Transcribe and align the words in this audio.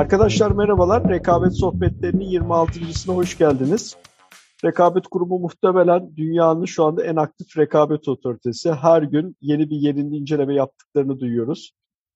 Arkadaşlar 0.00 0.50
merhabalar. 0.50 1.08
Rekabet 1.08 1.56
Sohbetleri'nin 1.56 2.24
26.sına 2.24 3.14
hoş 3.14 3.38
geldiniz. 3.38 3.96
Rekabet 4.64 5.06
Kurumu 5.06 5.38
muhtemelen 5.38 6.16
dünyanın 6.16 6.64
şu 6.64 6.84
anda 6.84 7.04
en 7.04 7.16
aktif 7.16 7.58
rekabet 7.58 8.08
otoritesi. 8.08 8.72
Her 8.72 9.02
gün 9.02 9.36
yeni 9.40 9.70
bir 9.70 9.76
yerinde 9.76 10.16
inceleme 10.16 10.54
yaptıklarını 10.54 11.20
duyuyoruz. 11.20 11.72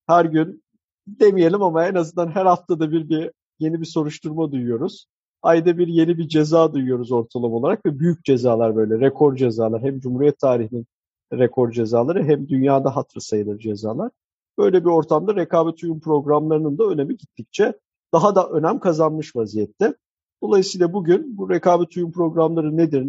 Her 0.07 0.25
gün 0.25 0.63
demeyelim 1.07 1.63
ama 1.63 1.87
en 1.87 1.95
azından 1.95 2.29
her 2.29 2.47
haftada 2.47 2.91
bir, 2.93 3.09
bir 3.09 3.31
yeni 3.59 3.81
bir 3.81 3.87
soruşturma 3.87 4.53
duyuyoruz. 4.53 5.07
Ayda 5.43 5.79
bir 5.79 5.89
yeni 5.89 6.19
bir 6.19 6.29
ceza 6.29 6.75
duyuyoruz 6.75 7.13
ortalama 7.13 7.57
olarak 7.57 7.87
ve 7.87 7.99
büyük 7.99 8.25
cezalar 8.25 8.77
böyle 8.77 9.01
rekor 9.01 9.37
cezalar. 9.37 9.83
Hem 9.83 10.01
Cumhuriyet 10.01 10.39
tarihinin 10.39 10.87
rekor 11.33 11.71
cezaları 11.71 12.25
hem 12.25 12.49
dünyada 12.49 12.97
hatırı 12.97 13.21
sayılır 13.21 13.59
cezalar. 13.59 14.11
Böyle 14.59 14.85
bir 14.85 14.91
ortamda 14.91 15.37
rekabet 15.37 15.83
uyum 15.83 16.01
programlarının 16.01 16.79
da 16.79 16.85
önemi 16.85 17.17
gittikçe 17.17 17.75
daha 18.13 18.35
da 18.35 18.49
önem 18.49 18.79
kazanmış 18.79 19.37
vaziyette. 19.37 19.95
Dolayısıyla 20.43 20.93
bugün 20.93 21.39
bu 21.39 21.51
rekabet 21.51 21.97
uyum 21.97 22.13
programları 22.13 22.77
nedir? 22.77 23.09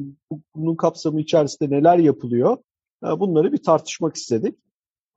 Bunun 0.55 0.75
kapsamı 0.75 1.21
içerisinde 1.21 1.69
neler 1.69 1.97
yapılıyor? 1.97 2.57
E, 3.05 3.19
bunları 3.19 3.53
bir 3.53 3.63
tartışmak 3.63 4.15
istedik. 4.15 4.59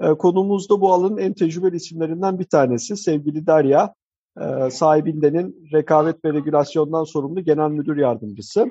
E, 0.01 0.15
Konumuz 0.15 0.71
da 0.71 0.81
bu 0.81 0.93
alanın 0.93 1.17
en 1.17 1.33
tecrübeli 1.33 1.77
isimlerinden 1.77 2.39
bir 2.39 2.45
tanesi. 2.45 2.97
Sevgili 2.97 3.47
Derya, 3.47 3.95
e, 4.41 4.71
sahibindenin 4.71 5.69
rekabet 5.73 6.25
ve 6.25 6.33
regülasyondan 6.33 7.05
sorumlu 7.05 7.41
genel 7.41 7.71
müdür 7.71 7.97
yardımcısı. 7.97 8.71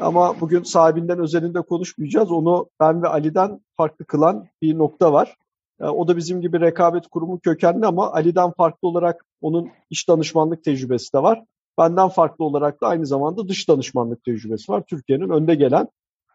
Ama 0.00 0.40
bugün 0.40 0.62
sahibinden 0.62 1.18
özelinde 1.18 1.60
konuşmayacağız. 1.60 2.30
Onu 2.32 2.68
ben 2.80 3.02
ve 3.02 3.08
Ali'den 3.08 3.60
farklı 3.76 4.04
kılan 4.04 4.46
bir 4.62 4.78
nokta 4.78 5.12
var. 5.12 5.36
E, 5.82 5.86
o 5.86 6.08
da 6.08 6.16
bizim 6.16 6.40
gibi 6.40 6.60
rekabet 6.60 7.06
kurumu 7.06 7.40
kökenli 7.40 7.86
ama 7.86 8.12
Ali'den 8.12 8.52
farklı 8.52 8.88
olarak 8.88 9.24
onun 9.40 9.68
iş 9.90 10.08
danışmanlık 10.08 10.64
tecrübesi 10.64 11.12
de 11.12 11.22
var. 11.22 11.44
Benden 11.78 12.08
farklı 12.08 12.44
olarak 12.44 12.80
da 12.82 12.86
aynı 12.86 13.06
zamanda 13.06 13.48
dış 13.48 13.68
danışmanlık 13.68 14.24
tecrübesi 14.24 14.72
var. 14.72 14.82
Türkiye'nin 14.88 15.30
önde 15.30 15.54
gelen 15.54 15.88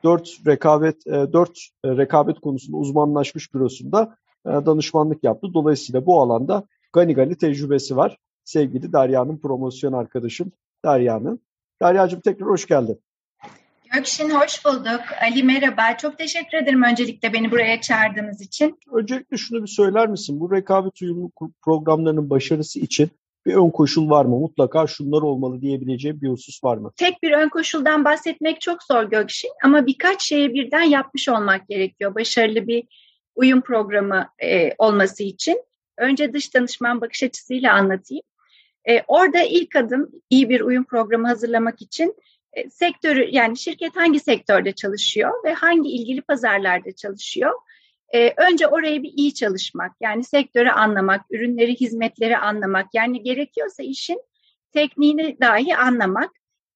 dört 0.03 0.29
rekabet 0.47 1.07
e, 1.07 1.33
dört 1.33 1.57
e, 1.83 1.97
rekabet 1.97 2.39
konusunda 2.39 2.77
uzmanlaşmış 2.77 3.53
bürosunda 3.53 4.17
danışmanlık 4.45 5.23
yaptı. 5.23 5.47
Dolayısıyla 5.53 6.05
bu 6.05 6.21
alanda 6.21 6.63
gani 6.93 7.13
gani 7.13 7.35
tecrübesi 7.35 7.97
var. 7.97 8.17
Sevgili 8.43 8.93
Derya'nın 8.93 9.37
promosyon 9.37 9.93
arkadaşım 9.93 10.51
Derya'nın. 10.85 11.39
Derya'cığım 11.81 12.21
tekrar 12.21 12.49
hoş 12.49 12.65
geldin. 12.67 13.01
Gökşin 13.93 14.29
hoş 14.29 14.65
bulduk. 14.65 15.01
Ali 15.21 15.43
merhaba. 15.43 15.97
Çok 15.97 16.17
teşekkür 16.17 16.57
ederim 16.57 16.83
öncelikle 16.83 17.33
beni 17.33 17.51
buraya 17.51 17.81
çağırdığınız 17.81 18.41
için. 18.41 18.79
Öncelikle 18.91 19.37
şunu 19.37 19.61
bir 19.61 19.67
söyler 19.67 20.07
misin? 20.07 20.39
Bu 20.39 20.51
rekabet 20.51 21.01
uyumlu 21.01 21.31
programlarının 21.61 22.29
başarısı 22.29 22.79
için 22.79 23.09
bir 23.45 23.53
ön 23.53 23.69
koşul 23.69 24.09
var 24.09 24.25
mı? 24.25 24.39
Mutlaka 24.39 24.87
şunlar 24.87 25.21
olmalı 25.21 25.61
diyebileceğim 25.61 26.21
bir 26.21 26.29
husus 26.29 26.63
var 26.63 26.77
mı? 26.77 26.91
Tek 26.95 27.23
bir 27.23 27.31
ön 27.31 27.49
koşuldan 27.49 28.05
bahsetmek 28.05 28.61
çok 28.61 28.83
zor 28.83 29.03
Gökşin 29.03 29.51
ama 29.63 29.85
birkaç 29.85 30.23
şeyi 30.23 30.53
birden 30.53 30.83
yapmış 30.83 31.29
olmak 31.29 31.67
gerekiyor. 31.67 32.15
Başarılı 32.15 32.67
bir 32.67 32.83
uyum 33.35 33.61
programı 33.61 34.27
e, 34.43 34.73
olması 34.77 35.23
için. 35.23 35.61
Önce 35.97 36.33
dış 36.33 36.53
danışman 36.53 37.01
bakış 37.01 37.23
açısıyla 37.23 37.73
anlatayım. 37.73 38.23
E, 38.89 39.03
orada 39.07 39.43
ilk 39.43 39.75
adım 39.75 40.11
iyi 40.29 40.49
bir 40.49 40.61
uyum 40.61 40.83
programı 40.83 41.27
hazırlamak 41.27 41.81
için 41.81 42.15
e, 42.57 42.69
sektörü 42.69 43.29
yani 43.31 43.57
şirket 43.57 43.95
hangi 43.95 44.19
sektörde 44.19 44.71
çalışıyor 44.71 45.43
ve 45.43 45.53
hangi 45.53 45.89
ilgili 45.89 46.21
pazarlarda 46.21 46.91
çalışıyor? 46.91 47.53
E, 48.13 48.33
önce 48.37 48.67
orayı 48.67 49.03
bir 49.03 49.13
iyi 49.15 49.33
çalışmak, 49.33 49.91
yani 50.01 50.23
sektörü 50.23 50.69
anlamak, 50.69 51.21
ürünleri, 51.31 51.75
hizmetleri 51.75 52.37
anlamak, 52.37 52.87
yani 52.93 53.23
gerekiyorsa 53.23 53.83
işin 53.83 54.21
tekniğini 54.73 55.37
dahi 55.41 55.75
anlamak. 55.75 56.31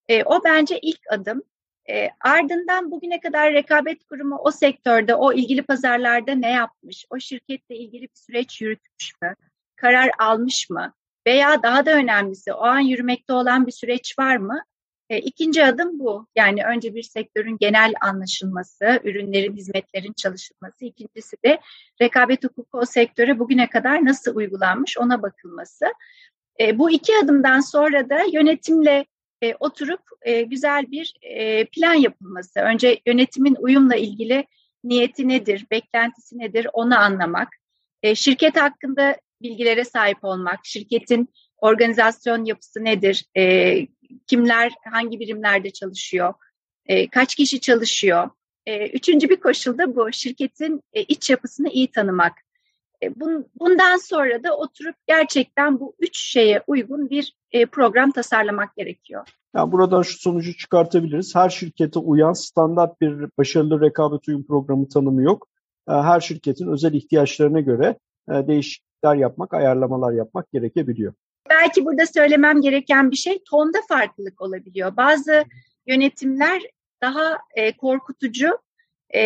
E, 0.07 0.23
o 0.23 0.43
bence 0.43 0.79
ilk 0.79 0.99
adım. 1.09 1.43
E, 1.89 2.09
ardından 2.21 2.91
bugüne 2.91 3.19
kadar 3.19 3.53
rekabet 3.53 4.03
kurumu 4.03 4.37
o 4.43 4.51
sektörde, 4.51 5.15
o 5.15 5.33
ilgili 5.33 5.61
pazarlarda 5.63 6.35
ne 6.35 6.51
yapmış, 6.51 7.05
o 7.09 7.19
şirketle 7.19 7.75
ilgili 7.75 8.03
bir 8.03 8.15
süreç 8.15 8.61
yürütmüş 8.61 9.13
mü, 9.21 9.35
karar 9.75 10.11
almış 10.19 10.69
mı 10.69 10.93
veya 11.27 11.63
daha 11.63 11.85
da 11.85 11.91
önemlisi 11.93 12.53
o 12.53 12.63
an 12.63 12.79
yürümekte 12.79 13.33
olan 13.33 13.67
bir 13.67 13.71
süreç 13.71 14.19
var 14.19 14.37
mı? 14.37 14.63
E, 15.11 15.19
ikinci 15.19 15.65
adım 15.65 15.99
bu. 15.99 16.27
Yani 16.35 16.63
önce 16.63 16.95
bir 16.95 17.03
sektörün 17.03 17.57
genel 17.59 17.93
anlaşılması, 18.01 18.99
ürünlerin, 19.03 19.55
hizmetlerin 19.55 20.13
çalışılması. 20.13 20.85
İkincisi 20.85 21.37
de 21.45 21.59
rekabet 22.01 22.43
hukuku 22.43 22.77
o 22.77 22.85
sektöre 22.85 23.39
bugüne 23.39 23.69
kadar 23.69 24.05
nasıl 24.05 24.35
uygulanmış 24.35 24.97
ona 24.97 25.21
bakılması. 25.21 25.85
E, 26.59 26.79
bu 26.79 26.91
iki 26.91 27.13
adımdan 27.23 27.59
sonra 27.59 28.09
da 28.09 28.19
yönetimle 28.33 29.05
e, 29.41 29.55
oturup 29.59 30.01
e, 30.21 30.41
güzel 30.41 30.91
bir 30.91 31.13
e, 31.21 31.65
plan 31.65 31.93
yapılması. 31.93 32.59
Önce 32.59 33.01
yönetimin 33.05 33.55
uyumla 33.59 33.95
ilgili 33.95 34.45
niyeti 34.83 35.27
nedir, 35.27 35.65
beklentisi 35.71 36.39
nedir 36.39 36.67
onu 36.73 36.99
anlamak. 36.99 37.49
E, 38.03 38.15
şirket 38.15 38.61
hakkında 38.61 39.17
bilgilere 39.41 39.85
sahip 39.85 40.23
olmak, 40.23 40.59
şirketin 40.63 41.29
organizasyon 41.57 42.45
yapısı 42.45 42.83
nedir, 42.83 43.25
e, 43.37 43.73
kimler 44.27 44.71
hangi 44.91 45.19
birimlerde 45.19 45.71
çalışıyor, 45.71 46.33
e, 46.85 47.07
kaç 47.07 47.35
kişi 47.35 47.59
çalışıyor. 47.59 48.29
E, 48.65 48.87
üçüncü 48.87 49.29
bir 49.29 49.39
koşul 49.39 49.77
da 49.77 49.95
bu, 49.95 50.11
şirketin 50.11 50.81
e, 50.93 51.03
iç 51.03 51.29
yapısını 51.29 51.69
iyi 51.69 51.91
tanımak. 51.91 52.33
E, 53.03 53.19
bun, 53.19 53.45
bundan 53.59 53.97
sonra 53.97 54.43
da 54.43 54.57
oturup 54.57 54.95
gerçekten 55.07 55.79
bu 55.79 55.95
üç 55.99 56.19
şeye 56.19 56.63
uygun 56.67 57.09
bir 57.09 57.35
e, 57.51 57.65
program 57.65 58.11
tasarlamak 58.11 58.75
gerekiyor. 58.75 59.27
Yani 59.55 59.71
buradan 59.71 60.01
şu 60.01 60.19
sonucu 60.19 60.57
çıkartabiliriz. 60.57 61.35
Her 61.35 61.49
şirkete 61.49 61.99
uyan 61.99 62.33
standart 62.33 63.01
bir 63.01 63.29
başarılı 63.37 63.81
rekabet 63.81 64.27
uyum 64.27 64.45
programı 64.45 64.89
tanımı 64.89 65.23
yok. 65.23 65.47
E, 65.89 65.91
her 65.91 66.19
şirketin 66.19 66.67
özel 66.67 66.93
ihtiyaçlarına 66.93 67.59
göre 67.59 67.99
e, 68.29 68.47
değişiklikler 68.47 69.15
yapmak, 69.15 69.53
ayarlamalar 69.53 70.13
yapmak 70.13 70.51
gerekebiliyor. 70.51 71.13
Belki 71.49 71.85
burada 71.85 72.05
söylemem 72.05 72.61
gereken 72.61 73.11
bir 73.11 73.15
şey 73.15 73.43
tonda 73.49 73.77
farklılık 73.87 74.41
olabiliyor. 74.41 74.97
Bazı 74.97 75.45
yönetimler 75.87 76.61
daha 77.01 77.37
e, 77.55 77.77
korkutucu 77.77 78.59
e, 79.09 79.21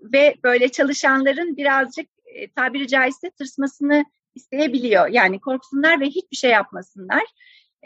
ve 0.00 0.34
böyle 0.44 0.68
çalışanların 0.68 1.56
birazcık 1.56 2.06
e, 2.24 2.50
tabiri 2.50 2.88
caizse 2.88 3.30
tırsmasını 3.30 4.04
isteyebiliyor. 4.34 5.08
Yani 5.08 5.40
korksunlar 5.40 6.00
ve 6.00 6.06
hiçbir 6.06 6.36
şey 6.36 6.50
yapmasınlar. 6.50 7.22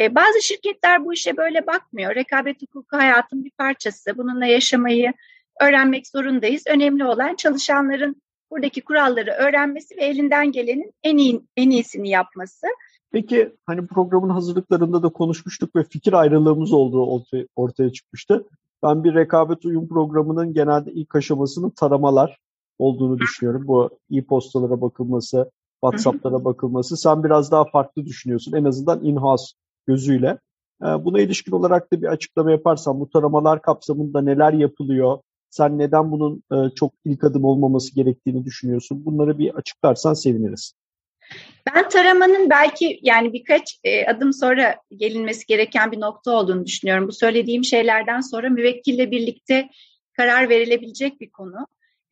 E, 0.01 0.15
bazı 0.15 0.43
şirketler 0.43 1.05
bu 1.05 1.13
işe 1.13 1.37
böyle 1.37 1.67
bakmıyor. 1.67 2.15
Rekabet 2.15 2.63
hukuku 2.63 2.97
hayatın 2.97 3.45
bir 3.45 3.51
parçası. 3.51 4.19
Bununla 4.19 4.47
yaşamayı 4.47 5.13
öğrenmek 5.61 6.07
zorundayız. 6.07 6.63
Önemli 6.67 7.05
olan 7.05 7.35
çalışanların 7.35 8.23
buradaki 8.51 8.81
kuralları 8.81 9.31
öğrenmesi 9.31 9.97
ve 9.97 10.05
elinden 10.05 10.53
gelenin 10.53 10.95
en 11.03 11.17
iyi 11.17 11.41
en 11.57 11.71
iyisini 11.71 12.11
yapması. 12.11 12.67
Peki 13.13 13.57
hani 13.67 13.87
programın 13.87 14.29
hazırlıklarında 14.29 15.03
da 15.03 15.09
konuşmuştuk 15.09 15.77
ve 15.77 15.85
fikir 15.85 16.13
ayrılığımız 16.13 16.73
olduğu 16.73 17.23
ortaya, 17.57 17.93
çıkmıştı. 17.93 18.47
Ben 18.83 19.05
bir 19.05 19.15
rekabet 19.15 19.65
uyum 19.65 19.89
programının 19.89 20.53
genelde 20.53 20.93
ilk 20.93 21.17
aşamasının 21.17 21.71
taramalar 21.71 22.39
olduğunu 22.79 23.19
düşünüyorum. 23.19 23.67
Bu 23.67 23.91
e-postalara 24.11 24.81
bakılması, 24.81 25.51
WhatsApp'lara 25.85 26.45
bakılması. 26.45 26.97
Sen 26.97 27.25
biraz 27.25 27.51
daha 27.51 27.65
farklı 27.65 28.07
düşünüyorsun. 28.07 28.53
En 28.53 28.65
azından 28.65 29.05
in-house 29.05 29.55
gözüyle. 29.87 30.39
Ee, 30.83 31.05
buna 31.05 31.21
ilişkin 31.21 31.53
olarak 31.53 31.93
da 31.93 32.03
bir 32.03 32.07
açıklama 32.07 32.51
yaparsan 32.51 33.01
bu 33.01 33.11
taramalar 33.11 33.63
kapsamında 33.63 34.23
neler 34.23 34.53
yapılıyor? 34.53 35.19
Sen 35.51 35.79
neden 35.79 36.11
bunun 36.11 36.43
e, 36.53 36.71
çok 36.75 36.93
ilk 37.05 37.25
adım 37.25 37.45
olmaması 37.45 37.95
gerektiğini 37.95 38.45
düşünüyorsun? 38.45 39.05
Bunları 39.05 39.39
bir 39.39 39.55
açıklarsan 39.55 40.15
seviniriz. 40.15 40.75
Ben 41.67 41.89
taramanın 41.89 42.51
belki 42.51 43.01
yani 43.03 43.33
birkaç 43.33 43.79
e, 43.85 44.07
adım 44.07 44.33
sonra 44.33 44.77
gelinmesi 44.97 45.47
gereken 45.47 45.93
bir 45.93 46.01
nokta 46.01 46.31
olduğunu 46.31 46.67
düşünüyorum. 46.67 47.09
Bu 47.09 47.13
söylediğim 47.13 47.65
şeylerden 47.65 48.21
sonra 48.21 48.49
müvekkille 48.49 49.11
birlikte 49.11 49.69
karar 50.17 50.49
verilebilecek 50.49 51.21
bir 51.21 51.31
konu. 51.31 51.67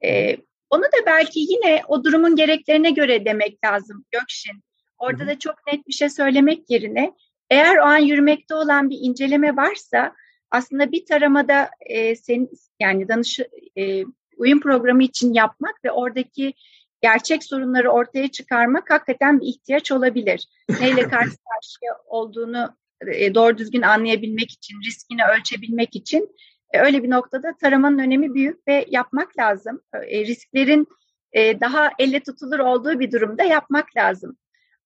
E, 0.04 0.36
onu 0.70 0.82
da 0.82 1.06
belki 1.06 1.40
yine 1.40 1.82
o 1.88 2.04
durumun 2.04 2.36
gereklerine 2.36 2.90
göre 2.90 3.24
demek 3.24 3.64
lazım 3.64 4.04
Gökşin. 4.10 4.62
Orada 4.98 5.26
da 5.26 5.38
çok 5.38 5.54
net 5.72 5.86
bir 5.86 5.92
şey 5.92 6.10
söylemek 6.10 6.70
yerine 6.70 7.12
eğer 7.50 7.76
o 7.76 7.82
an 7.82 7.98
yürümekte 7.98 8.54
olan 8.54 8.90
bir 8.90 8.98
inceleme 9.00 9.56
varsa 9.56 10.12
aslında 10.50 10.92
bir 10.92 11.06
taramada 11.06 11.70
e, 11.80 12.16
senin 12.16 12.50
yani 12.80 13.08
danış 13.08 13.40
e, 13.78 14.04
uyum 14.36 14.60
programı 14.60 15.02
için 15.02 15.32
yapmak 15.32 15.84
ve 15.84 15.90
oradaki 15.90 16.54
gerçek 17.00 17.44
sorunları 17.44 17.90
ortaya 17.90 18.28
çıkarmak 18.28 18.90
hakikaten 18.90 19.40
bir 19.40 19.46
ihtiyaç 19.46 19.92
olabilir. 19.92 20.48
Neyle 20.80 21.02
karşı 21.02 21.36
karşıya 21.36 21.98
olduğunu 22.06 22.76
e, 23.06 23.34
doğru 23.34 23.58
düzgün 23.58 23.82
anlayabilmek 23.82 24.50
için, 24.50 24.80
riskini 24.86 25.24
ölçebilmek 25.24 25.96
için 25.96 26.36
e, 26.72 26.80
öyle 26.80 27.02
bir 27.02 27.10
noktada 27.10 27.56
taramanın 27.60 27.98
önemi 27.98 28.34
büyük 28.34 28.68
ve 28.68 28.86
yapmak 28.88 29.38
lazım. 29.38 29.80
E, 29.94 30.26
risklerin 30.26 30.86
daha 31.34 31.90
elle 31.98 32.20
tutulur 32.20 32.58
olduğu 32.58 33.00
bir 33.00 33.12
durumda 33.12 33.42
yapmak 33.42 33.96
lazım. 33.96 34.36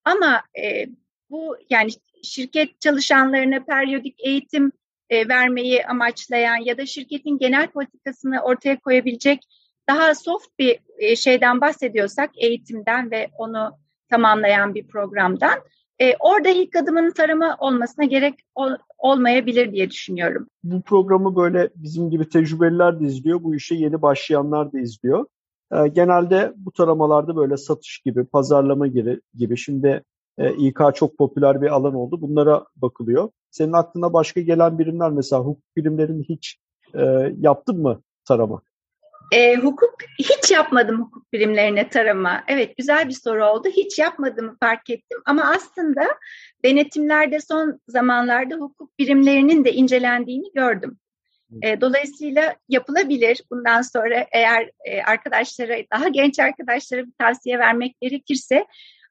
Ama 0.05 0.43
bu 1.29 1.57
yani 1.69 1.89
şirket 2.23 2.81
çalışanlarına 2.81 3.63
periyodik 3.63 4.15
eğitim 4.19 4.71
e, 5.09 5.27
vermeyi 5.27 5.85
amaçlayan 5.85 6.57
ya 6.57 6.77
da 6.77 6.85
şirketin 6.85 7.37
genel 7.37 7.67
politikasını 7.67 8.41
ortaya 8.41 8.79
koyabilecek 8.79 9.39
daha 9.89 10.15
soft 10.15 10.59
bir 10.59 10.79
e, 10.97 11.15
şeyden 11.15 11.61
bahsediyorsak 11.61 12.29
eğitimden 12.37 13.11
ve 13.11 13.29
onu 13.37 13.71
tamamlayan 14.09 14.75
bir 14.75 14.87
programdan 14.87 15.59
e, 15.99 16.15
orada 16.19 16.49
ilk 16.49 16.75
adımın 16.75 17.11
tarama 17.11 17.57
olmasına 17.59 18.05
gerek 18.05 18.33
ol, 18.55 18.71
olmayabilir 18.97 19.71
diye 19.71 19.89
düşünüyorum. 19.89 20.47
Bu 20.63 20.81
programı 20.81 21.35
böyle 21.35 21.69
bizim 21.75 22.09
gibi 22.09 22.29
tecrübeliler 22.29 22.99
de 22.99 23.05
izliyor, 23.05 23.43
bu 23.43 23.55
işe 23.55 23.75
yeni 23.75 24.01
başlayanlar 24.01 24.73
da 24.73 24.79
izliyor. 24.79 25.25
E, 25.71 25.87
genelde 25.87 26.53
bu 26.55 26.71
taramalarda 26.71 27.35
böyle 27.35 27.57
satış 27.57 27.99
gibi, 27.99 28.25
pazarlama 28.25 28.87
gibi, 28.87 29.21
gibi. 29.33 29.57
şimdi 29.57 30.03
e, 30.37 30.53
İK 30.53 30.79
çok 30.95 31.17
popüler 31.17 31.61
bir 31.61 31.67
alan 31.67 31.93
oldu. 31.95 32.21
Bunlara 32.21 32.65
bakılıyor. 32.75 33.29
Senin 33.51 33.73
aklına 33.73 34.13
başka 34.13 34.41
gelen 34.41 34.79
birimler 34.79 35.11
mesela 35.11 35.41
hukuk 35.41 35.75
birimlerini 35.77 36.23
hiç 36.23 36.57
e, 36.95 37.33
yaptın 37.39 37.81
mı 37.81 38.01
tarama? 38.25 38.61
E, 39.31 39.55
hukuk 39.55 39.95
hiç 40.19 40.51
yapmadım 40.51 41.01
hukuk 41.01 41.33
birimlerine 41.33 41.89
tarama. 41.89 42.43
Evet 42.47 42.77
güzel 42.77 43.07
bir 43.07 43.13
soru 43.13 43.45
oldu. 43.45 43.67
Hiç 43.69 43.99
yapmadığımı 43.99 44.57
fark 44.59 44.89
ettim 44.89 45.19
ama 45.25 45.43
aslında 45.43 46.01
denetimlerde 46.65 47.39
son 47.39 47.79
zamanlarda 47.87 48.55
hukuk 48.55 48.99
birimlerinin 48.99 49.65
de 49.65 49.73
incelendiğini 49.73 50.51
gördüm. 50.55 50.99
E, 51.61 51.81
dolayısıyla 51.81 52.55
yapılabilir. 52.69 53.43
Bundan 53.51 53.81
sonra 53.81 54.25
eğer 54.31 54.71
e, 54.85 55.01
arkadaşlara, 55.01 55.77
daha 55.93 56.07
genç 56.07 56.39
arkadaşlara 56.39 57.05
bir 57.05 57.13
tavsiye 57.19 57.59
vermek 57.59 58.01
gerekirse 58.01 58.65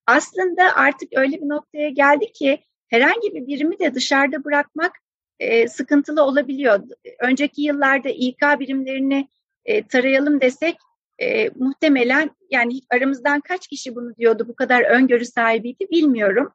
aslında 0.06 0.76
artık 0.76 1.08
öyle 1.16 1.36
bir 1.36 1.48
noktaya 1.48 1.88
geldi 1.88 2.32
ki 2.32 2.64
herhangi 2.88 3.34
bir 3.34 3.46
birimi 3.46 3.78
de 3.78 3.94
dışarıda 3.94 4.44
bırakmak 4.44 4.92
e, 5.40 5.68
sıkıntılı 5.68 6.24
olabiliyor. 6.24 6.80
Önceki 7.20 7.62
yıllarda 7.62 8.08
İK 8.08 8.42
birimlerini 8.58 9.28
e, 9.64 9.86
tarayalım 9.86 10.40
desek 10.40 10.76
e, 11.18 11.50
muhtemelen 11.54 12.30
yani 12.50 12.80
aramızdan 12.90 13.40
kaç 13.40 13.66
kişi 13.66 13.94
bunu 13.94 14.16
diyordu 14.16 14.44
bu 14.48 14.54
kadar 14.54 14.82
öngörü 14.82 15.24
sahibiydi 15.24 15.86
bilmiyorum. 15.90 16.52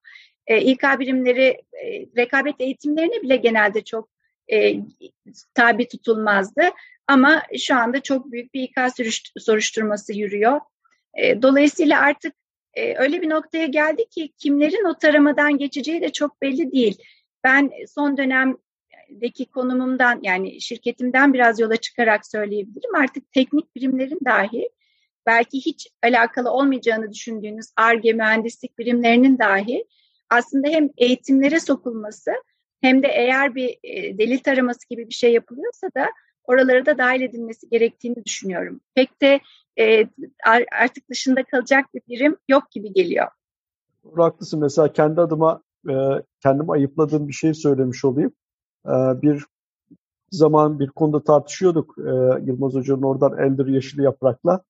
E, 0.48 0.62
İK 0.62 0.84
birimleri 1.00 1.62
e, 1.84 2.06
rekabet 2.18 2.56
eğitimlerine 2.60 3.22
bile 3.22 3.36
genelde 3.36 3.84
çok 3.84 4.10
e, 4.52 4.76
tabi 5.54 5.88
tutulmazdı. 5.88 6.62
Ama 7.08 7.44
şu 7.60 7.76
anda 7.76 8.02
çok 8.02 8.32
büyük 8.32 8.54
bir 8.54 8.62
İK 8.62 8.76
soruşturması 9.38 10.14
yürüyor. 10.14 10.60
E, 11.14 11.42
dolayısıyla 11.42 12.02
artık 12.02 12.34
e, 12.74 12.98
öyle 12.98 13.22
bir 13.22 13.30
noktaya 13.30 13.66
geldi 13.66 14.10
ki 14.10 14.34
kimlerin 14.38 14.86
o 14.90 14.98
taramadan 14.98 15.58
geçeceği 15.58 16.02
de 16.02 16.12
çok 16.12 16.42
belli 16.42 16.72
değil. 16.72 16.98
Ben 17.44 17.72
son 17.88 18.18
dönemdeki 19.10 19.46
konumumdan 19.46 20.20
yani 20.24 20.62
şirketimden 20.62 21.34
biraz 21.34 21.60
yola 21.60 21.78
çıkarak 21.78 22.28
söyleyebilirim. 22.28 22.96
Artık 22.96 23.32
teknik 23.32 23.76
birimlerin 23.76 24.20
dahi 24.26 24.70
belki 25.26 25.58
hiç 25.58 25.88
alakalı 26.04 26.52
olmayacağını 26.52 27.12
düşündüğünüz 27.12 27.66
ARGE 27.78 28.14
mühendislik 28.14 28.78
birimlerinin 28.78 29.40
dahi 29.40 29.86
aslında 30.30 30.68
hem 30.68 30.90
eğitimlere 30.98 31.60
sokulması 31.60 32.32
hem 32.82 33.04
de 33.04 33.08
eğer 33.08 33.56
bir 33.56 33.78
e, 33.84 34.18
delil 34.18 34.40
taraması 34.40 34.90
gibi 34.90 35.10
bir 35.10 35.14
şey 35.14 35.34
yapılıyorsa 35.34 35.88
da 35.98 36.06
oralara 36.44 36.86
da 36.86 36.98
dahil 36.98 37.22
edilmesi 37.22 37.70
gerektiğini 37.70 38.26
düşünüyorum. 38.26 38.82
Pek 38.96 39.22
de 39.22 39.40
e, 39.80 40.08
artık 40.82 41.10
dışında 41.10 41.44
kalacak 41.44 41.86
bir 41.94 42.02
birim 42.08 42.38
yok 42.48 42.72
gibi 42.72 42.94
geliyor. 42.94 43.28
Haklısın. 44.16 44.60
Mesela 44.60 44.94
kendi 44.94 45.22
adıma 45.22 45.62
e, 45.90 45.94
kendim 46.44 46.70
ayıpladığım 46.70 47.28
bir 47.28 47.34
şey 47.34 47.54
söylemiş 47.54 48.06
olayım. 48.06 48.34
E, 48.88 49.22
bir 49.22 49.46
zaman 50.32 50.80
bir 50.80 50.88
konuda 50.88 51.24
tartışıyorduk 51.24 51.96
e, 51.98 52.12
Yılmaz 52.46 52.74
Hoca'nın 52.74 53.02
oradan 53.02 53.38
Elder 53.38 53.66
Yeşil 53.66 54.00
Yaprak'la. 54.00 54.62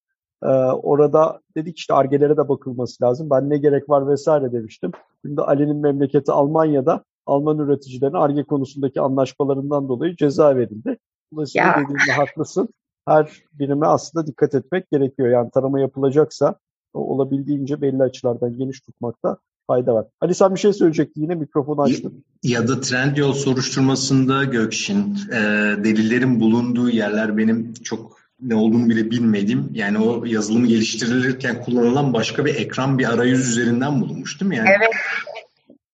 E, 0.42 0.46
orada 0.72 1.40
dedik 1.56 1.78
işte 1.78 1.94
argelere 1.94 2.36
de 2.36 2.48
bakılması 2.48 3.04
lazım. 3.04 3.30
Ben 3.30 3.50
ne 3.50 3.58
gerek 3.58 3.88
var 3.88 4.08
vesaire 4.08 4.52
demiştim. 4.52 4.92
Şimdi 5.24 5.42
Ali'nin 5.42 5.76
memleketi 5.76 6.32
Almanya'da 6.32 7.04
Alman 7.26 7.58
üreticilerin 7.58 8.12
arge 8.12 8.42
konusundaki 8.42 9.00
anlaşmalarından 9.00 9.88
dolayı 9.88 10.16
ceza 10.16 10.56
verildi. 10.56 10.98
Dolayısıyla 11.32 11.74
dediğinde 11.74 12.12
haklısın 12.16 12.68
her 13.08 13.42
birime 13.52 13.86
aslında 13.86 14.26
dikkat 14.26 14.54
etmek 14.54 14.90
gerekiyor. 14.90 15.28
Yani 15.28 15.50
tarama 15.50 15.80
yapılacaksa 15.80 16.54
olabildiğince 16.94 17.80
belli 17.80 18.02
açılardan 18.02 18.58
geniş 18.58 18.80
tutmakta 18.80 19.38
fayda 19.66 19.94
var. 19.94 20.06
Ali 20.20 20.34
sen 20.34 20.54
bir 20.54 20.60
şey 20.60 20.72
söyleyecektin 20.72 21.22
yine 21.22 21.34
mikrofonu 21.34 21.82
açtın. 21.82 22.24
Ya 22.42 22.68
da 22.68 22.80
Trendyol 22.80 23.32
soruşturmasında 23.32 24.44
Gökşin 24.44 25.16
e, 25.32 25.40
delillerin 25.84 26.40
bulunduğu 26.40 26.90
yerler 26.90 27.36
benim 27.36 27.72
çok 27.74 28.18
ne 28.40 28.54
olduğunu 28.54 28.88
bile 28.88 29.10
bilmedim. 29.10 29.70
Yani 29.74 29.98
o 29.98 30.24
yazılımı 30.24 30.66
geliştirilirken 30.66 31.62
kullanılan 31.62 32.12
başka 32.12 32.44
bir 32.44 32.54
ekran 32.54 32.98
bir 32.98 33.12
arayüz 33.14 33.48
üzerinden 33.48 34.00
bulunmuştum 34.00 34.52
yani. 34.52 34.68
Evet. 34.78 34.90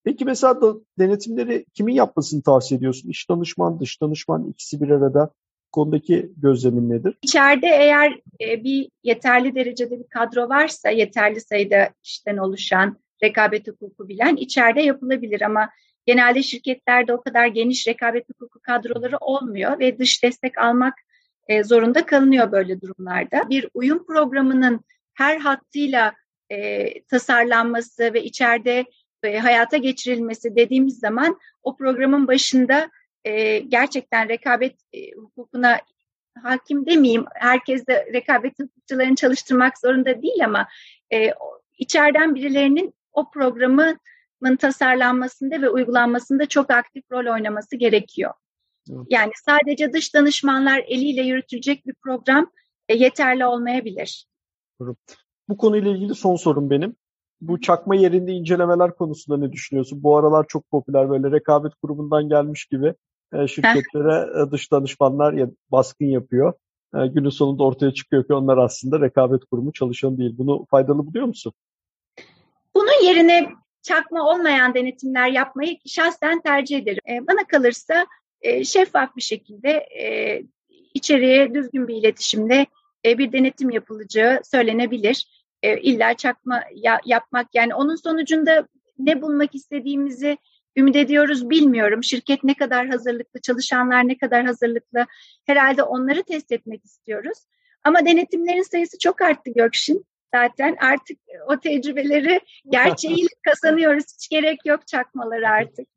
Peki 0.05 0.25
mesela 0.25 0.61
da 0.61 0.75
denetimleri 0.99 1.67
kimin 1.75 1.94
yapmasını 1.94 2.43
tavsiye 2.43 2.79
ediyorsun? 2.79 3.08
İş 3.08 3.31
danışman, 3.31 3.81
dış 3.81 4.00
danışman 4.00 4.49
ikisi 4.49 4.81
bir 4.81 4.91
arada 4.91 5.31
konudaki 5.75 6.32
gözlemin 6.37 6.91
nedir? 6.91 7.19
İçeride 7.23 7.67
eğer 7.67 8.21
e, 8.41 8.65
bir 8.65 8.88
yeterli 9.03 9.55
derecede 9.55 9.99
bir 9.99 10.09
kadro 10.09 10.49
varsa, 10.49 10.91
yeterli 10.91 11.41
sayıda 11.41 11.91
kişiden 12.03 12.37
oluşan 12.37 12.99
rekabet 13.23 13.69
hukuku 13.69 14.09
bilen 14.09 14.37
içeride 14.37 14.82
yapılabilir 14.82 15.43
ama 15.43 15.71
genelde 16.06 16.43
şirketlerde 16.43 17.15
o 17.15 17.21
kadar 17.21 17.47
geniş 17.47 17.88
rekabet 17.88 18.29
hukuku 18.29 18.61
kadroları 18.61 19.17
olmuyor 19.21 19.79
ve 19.79 19.99
dış 19.99 20.23
destek 20.23 20.59
almak 20.59 20.94
e, 21.49 21.65
zorunda 21.65 22.06
kalınıyor 22.06 22.53
böyle 22.53 22.81
durumlarda. 22.81 23.49
Bir 23.50 23.69
uyum 23.75 24.06
programının 24.06 24.81
her 25.15 25.38
hattıyla 25.38 26.12
e, 26.50 26.88
tasarlanması 27.03 28.15
ve 28.15 28.25
içeride 28.25 28.85
e, 29.23 29.38
hayata 29.38 29.77
geçirilmesi 29.77 30.56
dediğimiz 30.56 30.99
zaman 30.99 31.38
o 31.62 31.77
programın 31.77 32.27
başında 32.27 32.91
e, 33.25 33.59
gerçekten 33.59 34.29
rekabet 34.29 34.75
e, 34.93 35.12
hukukuna 35.12 35.81
hakim 36.43 36.87
demeyeyim. 36.87 37.25
Herkes 37.35 37.87
de 37.87 38.06
rekabet 38.12 38.53
hukukçularını 38.61 39.15
çalıştırmak 39.15 39.79
zorunda 39.79 40.23
değil 40.23 40.44
ama 40.44 40.69
e, 41.13 41.34
içeriden 41.79 42.34
birilerinin 42.34 42.94
o 43.13 43.31
programın 43.31 43.99
tasarlanmasında 44.58 45.63
ve 45.63 45.69
uygulanmasında 45.69 46.46
çok 46.46 46.70
aktif 46.70 47.05
rol 47.13 47.32
oynaması 47.34 47.77
gerekiyor. 47.77 48.32
Yani 49.08 49.32
sadece 49.46 49.93
dış 49.93 50.15
danışmanlar 50.15 50.84
eliyle 50.87 51.22
yürütülecek 51.22 51.87
bir 51.87 51.94
program 51.94 52.51
e, 52.89 52.96
yeterli 52.96 53.46
olmayabilir. 53.46 54.27
Bu 55.49 55.56
konuyla 55.56 55.91
ilgili 55.91 56.15
son 56.15 56.37
sorum 56.37 56.70
benim. 56.70 56.96
Bu 57.41 57.60
çakma 57.60 57.94
yerinde 57.94 58.32
incelemeler 58.32 58.94
konusunda 58.94 59.39
ne 59.39 59.53
düşünüyorsun? 59.53 60.03
Bu 60.03 60.17
aralar 60.17 60.46
çok 60.49 60.70
popüler 60.70 61.10
böyle 61.10 61.31
rekabet 61.31 61.75
kurumundan 61.75 62.29
gelmiş 62.29 62.65
gibi 62.65 62.94
şirketlere 63.48 64.43
e, 64.43 64.50
dış 64.50 64.72
danışmanlar 64.72 65.48
baskın 65.72 66.06
yapıyor. 66.06 66.53
E, 66.94 67.06
günün 67.06 67.29
sonunda 67.29 67.64
ortaya 67.64 67.94
çıkıyor 67.94 68.26
ki 68.26 68.34
onlar 68.34 68.58
aslında 68.58 69.00
rekabet 69.00 69.44
kurumu 69.44 69.72
çalışan 69.72 70.19
değil. 70.19 70.34
Bunu 70.38 70.67
faydalı 70.70 71.06
buluyor 71.06 71.26
musun? 71.26 71.53
Bunun 72.74 73.05
yerine 73.05 73.50
çakma 73.82 74.29
olmayan 74.31 74.74
denetimler 74.74 75.29
yapmayı 75.29 75.76
şahsen 75.86 76.41
tercih 76.41 76.79
ederim. 76.79 77.26
Bana 77.29 77.46
kalırsa 77.48 78.06
şeffaf 78.64 79.17
bir 79.17 79.22
şekilde 79.22 79.86
içeriye 80.94 81.55
düzgün 81.55 81.88
bir 81.88 81.96
iletişimde 81.96 82.67
bir 83.05 83.32
denetim 83.32 83.70
yapılacağı 83.70 84.41
söylenebilir. 84.44 85.44
İlla 85.62 86.14
çakma 86.14 86.62
yapmak 87.05 87.55
yani 87.55 87.74
onun 87.74 87.96
sonucunda 87.96 88.69
ne 88.98 89.22
bulmak 89.22 89.55
istediğimizi 89.55 90.38
ümit 90.77 90.97
ediyoruz 90.97 91.51
bilmiyorum. 91.51 92.05
Şirket 92.05 92.45
ne 92.45 92.55
kadar 92.55 92.89
hazırlıklı, 92.89 93.41
çalışanlar 93.41 94.09
ne 94.09 94.19
kadar 94.19 94.45
hazırlıklı. 94.47 95.07
Herhalde 95.47 95.83
onları 95.83 96.23
test 96.23 96.53
etmek 96.53 96.85
istiyoruz. 96.85 97.39
Ama 97.85 98.07
denetimlerin 98.07 98.63
sayısı 98.63 98.99
çok 98.99 99.23
arttı 99.23 99.51
Gökşin. 99.57 100.07
Zaten 100.35 100.77
artık 100.81 101.19
o 101.47 101.61
tecrübeleri 101.61 102.41
gerçeğiyle 102.71 103.29
kazanıyoruz. 103.43 104.05
Hiç 104.15 104.29
gerek 104.29 104.59
yok 104.67 104.87
çakmaları 104.87 105.49
artık. 105.49 105.89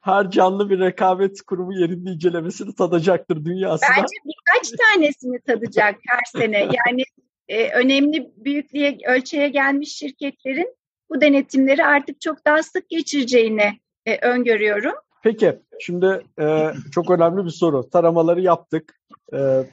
Her 0.00 0.30
canlı 0.30 0.70
bir 0.70 0.80
rekabet 0.80 1.42
kurumu 1.42 1.80
yerinde 1.80 2.10
incelemesini 2.10 2.74
tadacaktır 2.74 3.44
dünyasında. 3.44 3.90
Bence 3.96 4.16
birkaç 4.24 4.70
tanesini 4.70 5.40
tadacak 5.40 5.94
her 6.08 6.40
sene. 6.40 6.58
Yani 6.86 7.02
e, 7.48 7.70
önemli 7.70 8.32
büyüklüğe, 8.36 8.98
ölçeğe 9.06 9.48
gelmiş 9.48 9.96
şirketlerin 9.96 10.76
bu 11.10 11.20
denetimleri 11.20 11.84
artık 11.84 12.20
çok 12.20 12.46
daha 12.46 12.62
sık 12.62 12.90
geçireceğini 12.90 13.78
e, 14.06 14.18
öngörüyorum. 14.26 14.94
Peki, 15.22 15.58
şimdi 15.80 16.24
e, 16.40 16.72
çok 16.92 17.10
önemli 17.10 17.44
bir 17.44 17.50
soru. 17.50 17.90
Taramaları 17.90 18.40
yaptık. 18.40 19.00
E, 19.32 19.64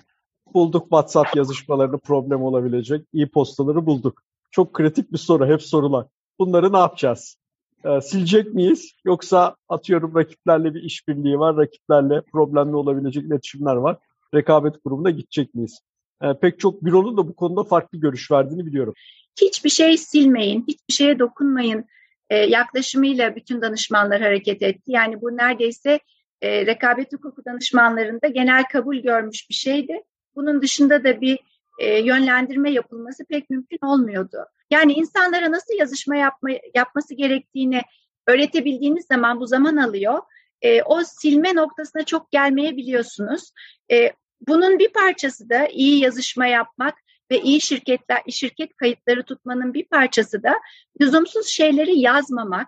bulduk 0.54 0.84
WhatsApp 0.84 1.36
yazışmalarını 1.36 1.98
problem 1.98 2.44
olabilecek. 2.44 3.06
E-postaları 3.14 3.86
bulduk. 3.86 4.24
Çok 4.52 4.74
kritik 4.74 5.12
bir 5.12 5.18
soru, 5.18 5.48
hep 5.48 5.62
sorular. 5.62 6.06
Bunları 6.40 6.74
ne 6.74 6.78
yapacağız? 6.78 7.38
e, 7.86 8.02
silecek 8.02 8.54
miyiz? 8.54 8.92
Yoksa 9.06 9.56
atıyorum 9.70 10.16
rakiplerle 10.16 10.74
bir 10.74 10.84
işbirliği 10.84 11.40
var, 11.40 11.58
rakiplerle 11.58 12.22
problemli 12.22 12.76
olabilecek 12.76 13.24
iletişimler 13.24 13.76
var. 13.76 13.98
Rekabet 14.36 14.84
grubuna 14.86 15.10
gidecek 15.10 15.56
miyiz? 15.56 15.80
E, 16.22 16.34
pek 16.34 16.60
çok 16.60 16.86
büronun 16.86 17.18
da 17.18 17.28
bu 17.28 17.36
konuda 17.36 17.64
farklı 17.64 17.98
görüş 17.98 18.32
verdiğini 18.32 18.66
biliyorum. 18.66 18.94
Hiçbir 19.42 19.70
şey 19.70 19.98
silmeyin, 19.98 20.66
hiçbir 20.68 20.94
şeye 20.94 21.20
dokunmayın 21.20 21.86
e, 22.32 22.36
yaklaşımıyla 22.36 23.36
bütün 23.36 23.62
danışmanlar 23.62 24.22
hareket 24.22 24.62
etti. 24.62 24.84
Yani 24.92 25.22
bu 25.22 25.38
neredeyse 25.38 26.00
e, 26.42 26.66
rekabet 26.66 27.14
hukuku 27.14 27.46
danışmanlarında 27.46 28.28
genel 28.28 28.64
kabul 28.64 28.98
görmüş 28.98 29.50
bir 29.50 29.56
şeydi. 29.56 30.02
Bunun 30.36 30.62
dışında 30.62 31.04
da 31.04 31.22
bir 31.22 31.40
e, 31.80 32.00
yönlendirme 32.00 32.72
yapılması 32.72 33.26
pek 33.26 33.50
mümkün 33.50 33.78
olmuyordu. 33.84 34.38
Yani 34.72 34.94
insanlara 34.94 35.52
nasıl 35.52 35.74
yazışma 35.74 36.16
yapma, 36.16 36.50
yapması 36.76 37.14
gerektiğini 37.14 37.82
öğretebildiğiniz 38.28 39.06
zaman 39.06 39.40
bu 39.40 39.48
zaman 39.48 39.78
alıyor. 39.78 40.20
E, 40.62 40.84
o 40.84 41.04
silme 41.04 41.56
noktasına 41.56 42.04
çok 42.04 42.32
gelmeyebiliyorsunuz. 42.32 43.52
E, 43.92 44.12
bunun 44.48 44.80
bir 44.80 44.94
parçası 44.94 45.50
da 45.50 45.68
iyi 45.68 46.00
yazışma 46.00 46.48
yapmak 46.48 46.96
ve 47.32 47.42
iyi 47.42 47.62
şirketler, 47.62 48.22
şirket 48.30 48.76
kayıtları 48.76 49.24
tutmanın 49.24 49.74
bir 49.74 49.86
parçası 49.86 50.44
da 50.44 50.60
lüzumsuz 51.02 51.48
şeyleri 51.48 52.00
yazmamak, 52.00 52.68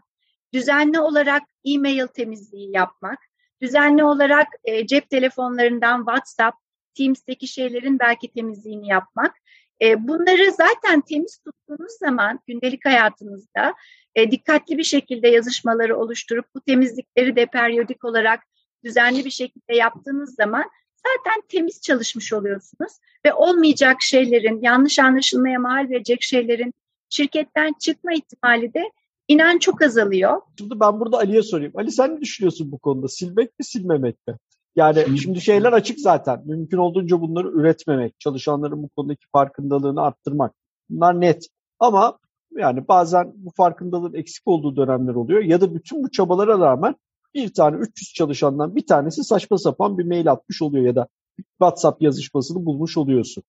düzenli 0.54 1.00
olarak 1.00 1.44
e-mail 1.66 2.08
temizliği 2.08 2.72
yapmak, 2.76 3.20
düzenli 3.62 4.04
olarak 4.04 4.48
e, 4.64 4.88
cep 4.88 5.10
telefonlarından 5.10 5.98
WhatsApp, 5.98 6.58
Teams'teki 6.98 7.48
şeylerin 7.48 8.00
belki 8.00 8.34
temizliğini 8.34 8.88
yapmak. 8.88 9.36
E, 9.82 10.08
bunları 10.08 10.52
zaten 10.52 11.02
temiz 11.02 11.38
tuttuğunuz 11.38 11.92
zaman 12.00 12.40
gündelik 12.48 12.86
hayatınızda 12.86 13.74
e, 14.16 14.32
dikkatli 14.32 14.78
bir 14.78 14.84
şekilde 14.84 15.28
yazışmaları 15.28 15.98
oluşturup 15.98 16.46
bu 16.56 16.62
temizlikleri 16.62 17.36
de 17.36 17.46
periyodik 17.46 18.06
olarak 18.06 18.40
düzenli 18.84 19.26
bir 19.26 19.30
şekilde 19.30 19.76
yaptığınız 19.76 20.36
zaman 20.36 20.66
zaten 21.08 21.42
temiz 21.50 21.82
çalışmış 21.82 22.34
oluyorsunuz 22.34 22.92
ve 23.26 23.34
olmayacak 23.34 24.02
şeylerin, 24.02 24.62
yanlış 24.62 25.00
anlaşılmaya 25.00 25.60
mal 25.60 25.90
verecek 25.90 26.24
şeylerin 26.24 26.74
şirketten 27.10 27.74
çıkma 27.80 28.14
ihtimali 28.14 28.74
de 28.74 28.92
inan 29.28 29.58
çok 29.58 29.82
azalıyor. 29.82 30.42
Şimdi 30.58 30.80
ben 30.80 31.00
burada 31.00 31.18
Ali'ye 31.18 31.44
sorayım. 31.44 31.74
Ali 31.76 31.92
sen 31.92 32.16
ne 32.16 32.22
düşünüyorsun 32.22 32.72
bu 32.72 32.80
konuda? 32.80 33.08
Silmek 33.08 33.60
mi 33.60 33.66
silmemek 33.66 34.28
mi? 34.28 34.38
Yani 34.76 35.04
şimdi, 35.06 35.20
şimdi 35.20 35.42
şeyler 35.42 35.74
açık 35.74 36.00
zaten. 36.00 36.42
Mümkün 36.46 36.78
olduğunca 36.78 37.22
bunları 37.22 37.48
üretmemek, 37.48 38.20
çalışanların 38.20 38.84
bu 38.84 38.90
konudaki 38.90 39.26
farkındalığını 39.32 40.02
arttırmak. 40.02 40.54
Bunlar 40.90 41.22
net. 41.22 41.48
Ama 41.80 42.20
yani 42.52 42.88
bazen 42.88 43.32
bu 43.36 43.52
farkındalığın 43.52 44.14
eksik 44.14 44.48
olduğu 44.48 44.76
dönemler 44.76 45.14
oluyor. 45.14 45.44
Ya 45.44 45.62
da 45.62 45.76
bütün 45.76 46.04
bu 46.04 46.12
çabalara 46.12 46.60
rağmen 46.60 46.96
bir 47.36 47.54
tane 47.54 47.78
300 47.78 48.14
çalışandan 48.14 48.76
bir 48.76 48.88
tanesi 48.88 49.24
saçma 49.24 49.58
sapan 49.58 49.98
bir 49.98 50.06
mail 50.06 50.32
atmış 50.32 50.62
oluyor 50.62 50.86
ya 50.86 50.96
da 50.96 51.08
WhatsApp 51.52 52.02
yazışmasını 52.02 52.66
bulmuş 52.66 52.98
oluyorsun. 52.98 53.44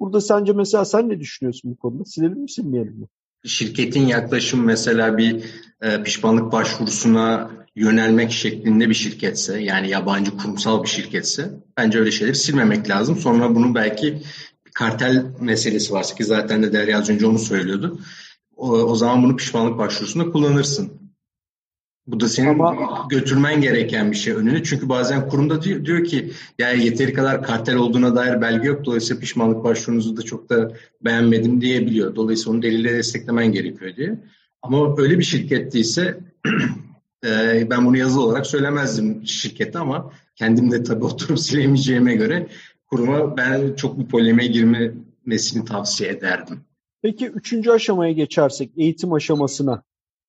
Burada 0.00 0.20
sence 0.20 0.52
mesela 0.52 0.84
sen 0.84 1.08
ne 1.08 1.20
düşünüyorsun 1.20 1.70
bu 1.70 1.76
konuda? 1.76 2.04
Silelim 2.04 2.38
mi 2.38 2.50
silmeyelim 2.50 2.94
mi? 2.94 3.06
Şirketin 3.44 4.06
yaklaşım 4.06 4.64
mesela 4.64 5.18
bir 5.18 5.44
e, 5.82 6.02
pişmanlık 6.02 6.52
başvurusuna 6.52 7.50
yönelmek 7.76 8.32
şeklinde 8.32 8.88
bir 8.88 8.94
şirketse 8.94 9.60
yani 9.60 9.88
yabancı 9.88 10.36
kurumsal 10.36 10.82
bir 10.82 10.88
şirketse 10.88 11.50
bence 11.76 11.98
öyle 11.98 12.10
şeyleri 12.10 12.36
silmemek 12.36 12.90
lazım. 12.90 13.16
Sonra 13.16 13.54
bunu 13.54 13.74
belki 13.74 14.22
kartel 14.74 15.26
meselesi 15.40 15.92
varsa 15.92 16.14
ki 16.14 16.24
zaten 16.24 16.62
de 16.62 16.72
Derya 16.72 16.98
az 16.98 17.10
önce 17.10 17.26
onu 17.26 17.38
söylüyordu. 17.38 18.00
O, 18.56 18.70
o 18.70 18.94
zaman 18.94 19.22
bunu 19.22 19.36
pişmanlık 19.36 19.78
başvurusunda 19.78 20.30
kullanırsın. 20.30 21.03
Bu 22.06 22.20
da 22.20 22.28
senin 22.28 22.48
Ama, 22.48 23.06
götürmen 23.10 23.60
gereken 23.60 24.10
bir 24.10 24.16
şey 24.16 24.32
önüne. 24.32 24.62
Çünkü 24.62 24.88
bazen 24.88 25.28
kurumda 25.28 25.62
diyor, 25.62 25.84
diyor 25.84 26.04
ki 26.04 26.32
yani 26.58 26.84
yeteri 26.84 27.12
kadar 27.12 27.42
kartel 27.42 27.76
olduğuna 27.76 28.16
dair 28.16 28.40
belge 28.40 28.68
yok. 28.68 28.84
Dolayısıyla 28.84 29.20
pişmanlık 29.20 29.64
başvurunuzu 29.64 30.16
da 30.16 30.22
çok 30.22 30.50
da 30.50 30.72
beğenmedim 31.04 31.60
diyebiliyor. 31.60 32.16
Dolayısıyla 32.16 32.52
onu 32.52 32.62
delille 32.62 32.94
desteklemen 32.94 33.52
gerekiyor 33.52 33.96
diye. 33.96 34.18
Ama 34.62 34.94
öyle 34.98 35.18
bir 35.18 35.24
şirket 35.24 35.72
değilse 35.72 36.20
e, 37.26 37.66
ben 37.70 37.86
bunu 37.86 37.96
yazılı 37.96 38.24
olarak 38.24 38.46
söylemezdim 38.46 39.26
şirkete 39.26 39.78
ama 39.78 40.10
kendim 40.36 40.70
de 40.70 40.82
tabii 40.82 41.04
oturup 41.04 41.38
silemeyeceğime 41.38 42.14
göre 42.14 42.46
kuruma 42.86 43.36
ben 43.36 43.74
çok 43.74 43.98
bir 43.98 44.06
polemiğe 44.06 44.48
girmesini 44.48 45.64
tavsiye 45.64 46.10
ederdim. 46.10 46.60
Peki 47.02 47.26
üçüncü 47.26 47.70
aşamaya 47.70 48.12
geçersek 48.12 48.70
eğitim 48.76 49.12
aşamasına. 49.12 49.82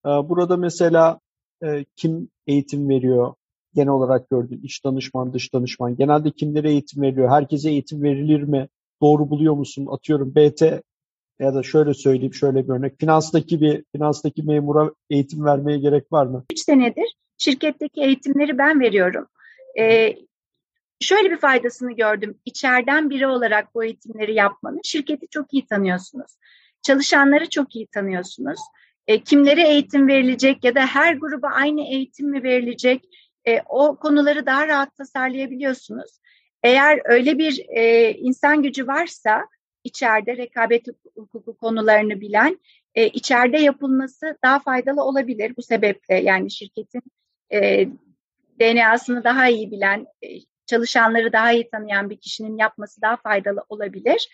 Burada 0.05 0.57
mesela 0.57 1.19
e, 1.63 1.85
kim 1.95 2.29
eğitim 2.47 2.89
veriyor? 2.89 3.33
Genel 3.75 3.89
olarak 3.89 4.29
gördüğün 4.29 4.61
iç 4.63 4.85
danışman, 4.85 5.33
dış 5.33 5.53
danışman. 5.53 5.95
Genelde 5.95 6.31
kimlere 6.31 6.69
eğitim 6.69 7.01
veriliyor? 7.01 7.29
Herkese 7.29 7.69
eğitim 7.69 8.03
verilir 8.03 8.43
mi? 8.43 8.67
Doğru 9.01 9.29
buluyor 9.29 9.53
musun? 9.53 9.87
Atıyorum 9.91 10.35
BT 10.35 10.61
ya 11.39 11.53
da 11.53 11.63
şöyle 11.63 11.93
söyleyeyim 11.93 12.33
şöyle 12.33 12.67
bir 12.67 12.73
örnek. 12.73 12.99
Finanstaki 12.99 13.61
bir 13.61 13.83
finanstaki 13.91 14.43
memura 14.43 14.91
eğitim 15.09 15.45
vermeye 15.45 15.77
gerek 15.77 16.11
var 16.11 16.25
mı? 16.25 16.45
3 16.51 16.59
senedir 16.59 17.15
şirketteki 17.37 18.01
eğitimleri 18.01 18.57
ben 18.57 18.79
veriyorum. 18.79 19.27
Ee, 19.79 20.15
şöyle 20.99 21.31
bir 21.31 21.37
faydasını 21.37 21.91
gördüm. 21.91 22.39
İçeriden 22.45 23.09
biri 23.09 23.27
olarak 23.27 23.75
bu 23.75 23.83
eğitimleri 23.83 24.33
yapmanın 24.33 24.81
şirketi 24.83 25.27
çok 25.27 25.53
iyi 25.53 25.65
tanıyorsunuz. 25.65 26.31
Çalışanları 26.81 27.49
çok 27.49 27.75
iyi 27.75 27.87
tanıyorsunuz 27.87 28.59
e, 29.07 29.23
kimlere 29.23 29.67
eğitim 29.67 30.07
verilecek 30.07 30.63
ya 30.63 30.75
da 30.75 30.85
her 30.85 31.13
gruba 31.13 31.47
aynı 31.47 31.81
eğitim 31.81 32.29
mi 32.29 32.43
verilecek 32.43 33.03
e, 33.47 33.61
o 33.69 33.95
konuları 33.95 34.45
daha 34.45 34.67
rahat 34.67 34.95
tasarlayabiliyorsunuz. 34.95 36.19
Eğer 36.63 37.01
öyle 37.05 37.37
bir 37.37 37.65
e, 37.69 38.13
insan 38.13 38.63
gücü 38.63 38.87
varsa 38.87 39.47
içeride 39.83 40.37
rekabet 40.37 40.85
hukuku 41.15 41.57
konularını 41.57 42.21
bilen 42.21 42.59
e, 42.95 43.07
içeride 43.07 43.57
yapılması 43.57 44.37
daha 44.43 44.59
faydalı 44.59 45.03
olabilir 45.03 45.53
bu 45.57 45.61
sebeple 45.61 46.15
yani 46.15 46.51
şirketin 46.51 47.01
e, 47.53 47.87
DNA'sını 48.59 49.23
daha 49.23 49.47
iyi 49.47 49.71
bilen 49.71 50.05
e, 50.21 50.27
çalışanları 50.65 51.33
daha 51.33 51.51
iyi 51.51 51.69
tanıyan 51.69 52.09
bir 52.09 52.17
kişinin 52.17 52.57
yapması 52.57 53.01
daha 53.01 53.17
faydalı 53.17 53.63
olabilir. 53.69 54.29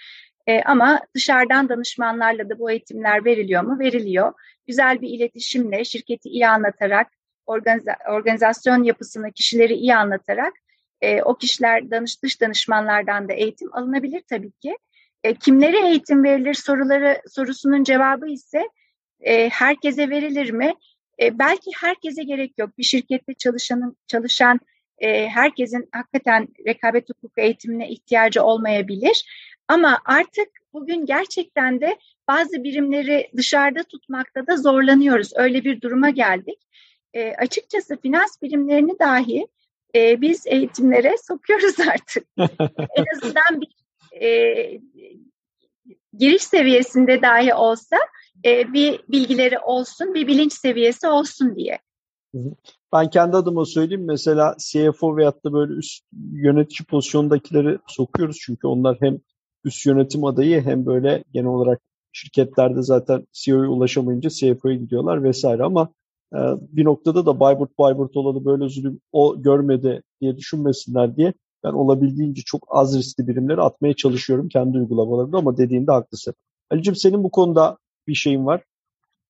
E, 0.47 0.61
ama 0.61 1.01
dışarıdan 1.15 1.69
danışmanlarla 1.69 2.49
da 2.49 2.59
bu 2.59 2.71
eğitimler 2.71 3.25
veriliyor 3.25 3.63
mu? 3.63 3.79
Veriliyor. 3.79 4.33
Güzel 4.71 5.01
bir 5.01 5.09
iletişimle, 5.09 5.85
şirketi 5.85 6.29
iyi 6.29 6.47
anlatarak, 6.47 7.07
organiza 7.45 7.95
organizasyon 8.09 8.83
yapısını, 8.83 9.31
kişileri 9.31 9.73
iyi 9.73 9.95
anlatarak 9.95 10.53
e, 11.01 11.21
o 11.21 11.35
kişiler 11.35 11.91
danış, 11.91 12.23
dış 12.23 12.41
danışmanlardan 12.41 13.29
da 13.29 13.33
eğitim 13.33 13.75
alınabilir 13.75 14.23
tabii 14.29 14.51
ki. 14.51 14.77
E, 15.23 15.33
kimlere 15.35 15.87
eğitim 15.87 16.23
verilir 16.23 16.53
soruları 16.53 17.21
sorusunun 17.29 17.83
cevabı 17.83 18.29
ise 18.29 18.69
e, 19.21 19.49
herkese 19.49 20.09
verilir 20.09 20.51
mi? 20.51 20.73
E, 21.21 21.39
belki 21.39 21.71
herkese 21.75 22.23
gerek 22.23 22.53
yok. 22.57 22.77
Bir 22.77 22.83
şirkette 22.83 23.33
çalışanın 23.33 23.97
çalışan 24.07 24.59
e, 24.97 25.29
herkesin 25.29 25.89
hakikaten 25.91 26.47
rekabet 26.67 27.09
hukuku 27.09 27.41
eğitimine 27.41 27.89
ihtiyacı 27.89 28.43
olmayabilir. 28.43 29.25
Ama 29.67 29.99
artık 30.05 30.49
bugün 30.73 31.05
gerçekten 31.05 31.81
de 31.81 31.97
bazı 32.27 32.63
birimleri 32.63 33.31
dışarıda 33.37 33.83
tutmakta 33.83 34.47
da 34.47 34.57
zorlanıyoruz. 34.57 35.31
Öyle 35.35 35.63
bir 35.63 35.81
duruma 35.81 36.09
geldik. 36.09 36.59
E, 37.13 37.33
açıkçası 37.33 37.97
finans 38.01 38.41
birimlerini 38.41 38.99
dahi 38.99 39.47
e, 39.95 40.21
biz 40.21 40.47
eğitimlere 40.47 41.15
sokuyoruz 41.27 41.79
artık. 41.79 42.27
en 42.97 43.05
azından 43.15 43.61
bir 43.61 43.69
e, 44.21 44.81
giriş 46.17 46.43
seviyesinde 46.43 47.21
dahi 47.21 47.53
olsa 47.53 47.97
e, 48.45 48.73
bir 48.73 48.99
bilgileri 49.09 49.59
olsun, 49.59 50.13
bir 50.13 50.27
bilinç 50.27 50.53
seviyesi 50.53 51.07
olsun 51.07 51.55
diye. 51.55 51.79
Ben 52.93 53.09
kendi 53.09 53.37
adıma 53.37 53.65
söyleyeyim 53.65 54.05
mesela 54.05 54.55
CFO 54.59 55.17
veyahut 55.17 55.45
da 55.45 55.53
böyle 55.53 55.73
üst 55.73 56.03
yönetici 56.33 56.85
pozisyondakileri 56.85 57.77
sokuyoruz 57.87 58.37
çünkü 58.41 58.67
onlar 58.67 58.97
hem 59.01 59.19
üst 59.63 59.85
yönetim 59.85 60.25
adayı 60.25 60.61
hem 60.61 60.85
böyle 60.85 61.23
genel 61.33 61.47
olarak 61.47 61.79
şirketlerde 62.11 62.81
zaten 62.81 63.27
CEO'ya 63.31 63.69
ulaşamayınca 63.69 64.29
CFO'ya 64.29 64.75
gidiyorlar 64.75 65.23
vesaire 65.23 65.63
ama 65.63 65.89
e, 66.33 66.39
bir 66.59 66.85
noktada 66.85 67.25
da 67.25 67.39
Bayburt 67.39 67.77
Bayburt 67.77 68.17
olanı 68.17 68.45
böyle 68.45 68.69
zulüm 68.69 68.99
o 69.11 69.41
görmedi 69.41 70.01
diye 70.21 70.37
düşünmesinler 70.37 71.15
diye 71.15 71.33
ben 71.63 71.71
olabildiğince 71.71 72.41
çok 72.45 72.63
az 72.69 72.97
riskli 72.97 73.27
birimleri 73.27 73.61
atmaya 73.61 73.93
çalışıyorum 73.93 74.49
kendi 74.49 74.77
uygulamalarımda 74.77 75.37
ama 75.37 75.57
dediğinde 75.57 75.91
haklısın. 75.91 76.33
Ali'cim 76.69 76.95
senin 76.95 77.23
bu 77.23 77.31
konuda 77.31 77.77
bir 78.07 78.15
şeyin 78.15 78.45
var, 78.45 78.63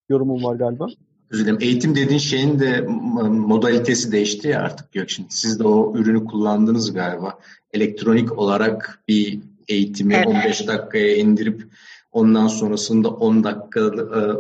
yorumun 0.09 0.43
var 0.43 0.55
galiba. 0.55 0.88
Özür. 1.29 1.61
Eğitim 1.61 1.95
dediğin 1.95 2.19
şeyin 2.19 2.59
de 2.59 2.81
modalitesi 3.29 4.11
değişti 4.11 4.47
ya 4.47 4.61
artık 4.61 4.91
Gökşin. 4.91 5.25
Siz 5.29 5.59
de 5.59 5.67
o 5.67 5.97
ürünü 5.97 6.25
kullandınız 6.25 6.93
galiba. 6.93 7.39
Elektronik 7.73 8.38
olarak 8.38 9.03
bir 9.07 9.39
eğitimi 9.67 10.13
evet. 10.13 10.27
15 10.27 10.67
dakikaya 10.67 11.15
indirip 11.15 11.63
Ondan 12.11 12.47
sonrasında 12.47 13.09
10 13.09 13.43
dakika, 13.43 13.79
e, 13.79 13.83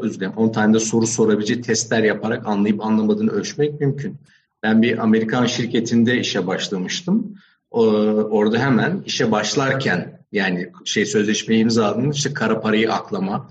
özür 0.01 0.19
dilerim 0.19 0.33
10 0.35 0.51
tane 0.51 0.73
de 0.73 0.79
soru 0.79 1.07
sorabileceği 1.07 1.61
testler 1.61 2.03
yaparak 2.03 2.47
anlayıp 2.47 2.85
anlamadığını 2.85 3.31
ölçmek 3.31 3.79
mümkün. 3.79 4.17
Ben 4.63 4.81
bir 4.81 4.97
Amerikan 4.97 5.45
şirketinde 5.45 6.19
işe 6.19 6.47
başlamıştım. 6.47 7.35
Orada 7.71 8.57
hemen 8.57 9.03
işe 9.05 9.31
başlarken 9.31 10.19
yani 10.31 10.71
şey 10.85 11.05
sözleşmeyi 11.05 11.61
imzaladığında 11.61 12.13
işte 12.13 12.33
kara 12.33 12.61
parayı 12.61 12.93
aklama, 12.93 13.49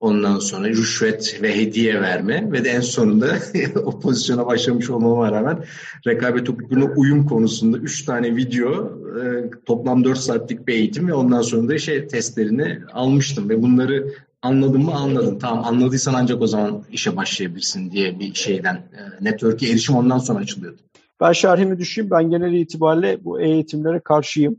ondan 0.00 0.38
sonra 0.38 0.68
rüşvet 0.68 1.42
ve 1.42 1.56
hediye 1.56 2.00
verme 2.00 2.52
ve 2.52 2.64
de 2.64 2.68
en 2.68 2.80
sonunda 2.80 3.26
o 3.84 4.00
pozisyona 4.00 4.46
başlamış 4.46 4.90
olmama 4.90 5.32
rağmen 5.32 5.64
rekabet 6.06 6.48
hukukuna 6.48 6.84
uyum 6.84 7.26
konusunda 7.26 7.78
3 7.78 8.04
tane 8.04 8.36
video, 8.36 8.92
e, 9.20 9.50
toplam 9.66 10.04
4 10.04 10.18
saatlik 10.18 10.66
bir 10.66 10.74
eğitim 10.74 11.08
ve 11.08 11.14
ondan 11.14 11.42
sonra 11.42 11.68
da 11.68 11.78
şey 11.78 12.06
testlerini 12.06 12.78
almıştım 12.92 13.48
ve 13.48 13.62
bunları 13.62 14.14
anladın 14.42 14.82
mı 14.82 14.94
anladın. 14.94 15.38
Tamam 15.38 15.64
anladıysan 15.64 16.14
ancak 16.14 16.42
o 16.42 16.46
zaman 16.46 16.84
işe 16.92 17.16
başlayabilirsin 17.16 17.90
diye 17.90 18.18
bir 18.20 18.34
şeyden 18.34 18.74
e, 18.74 19.24
network'e 19.24 19.66
erişim 19.66 19.96
ondan 19.96 20.18
sonra 20.18 20.38
açılıyordu. 20.38 20.78
Ben 21.20 21.32
şerhimi 21.32 21.78
düşeyim. 21.78 22.10
Ben 22.10 22.30
genel 22.30 22.52
itibariyle 22.52 23.24
bu 23.24 23.40
eğitimlere 23.40 24.00
karşıyım. 24.00 24.56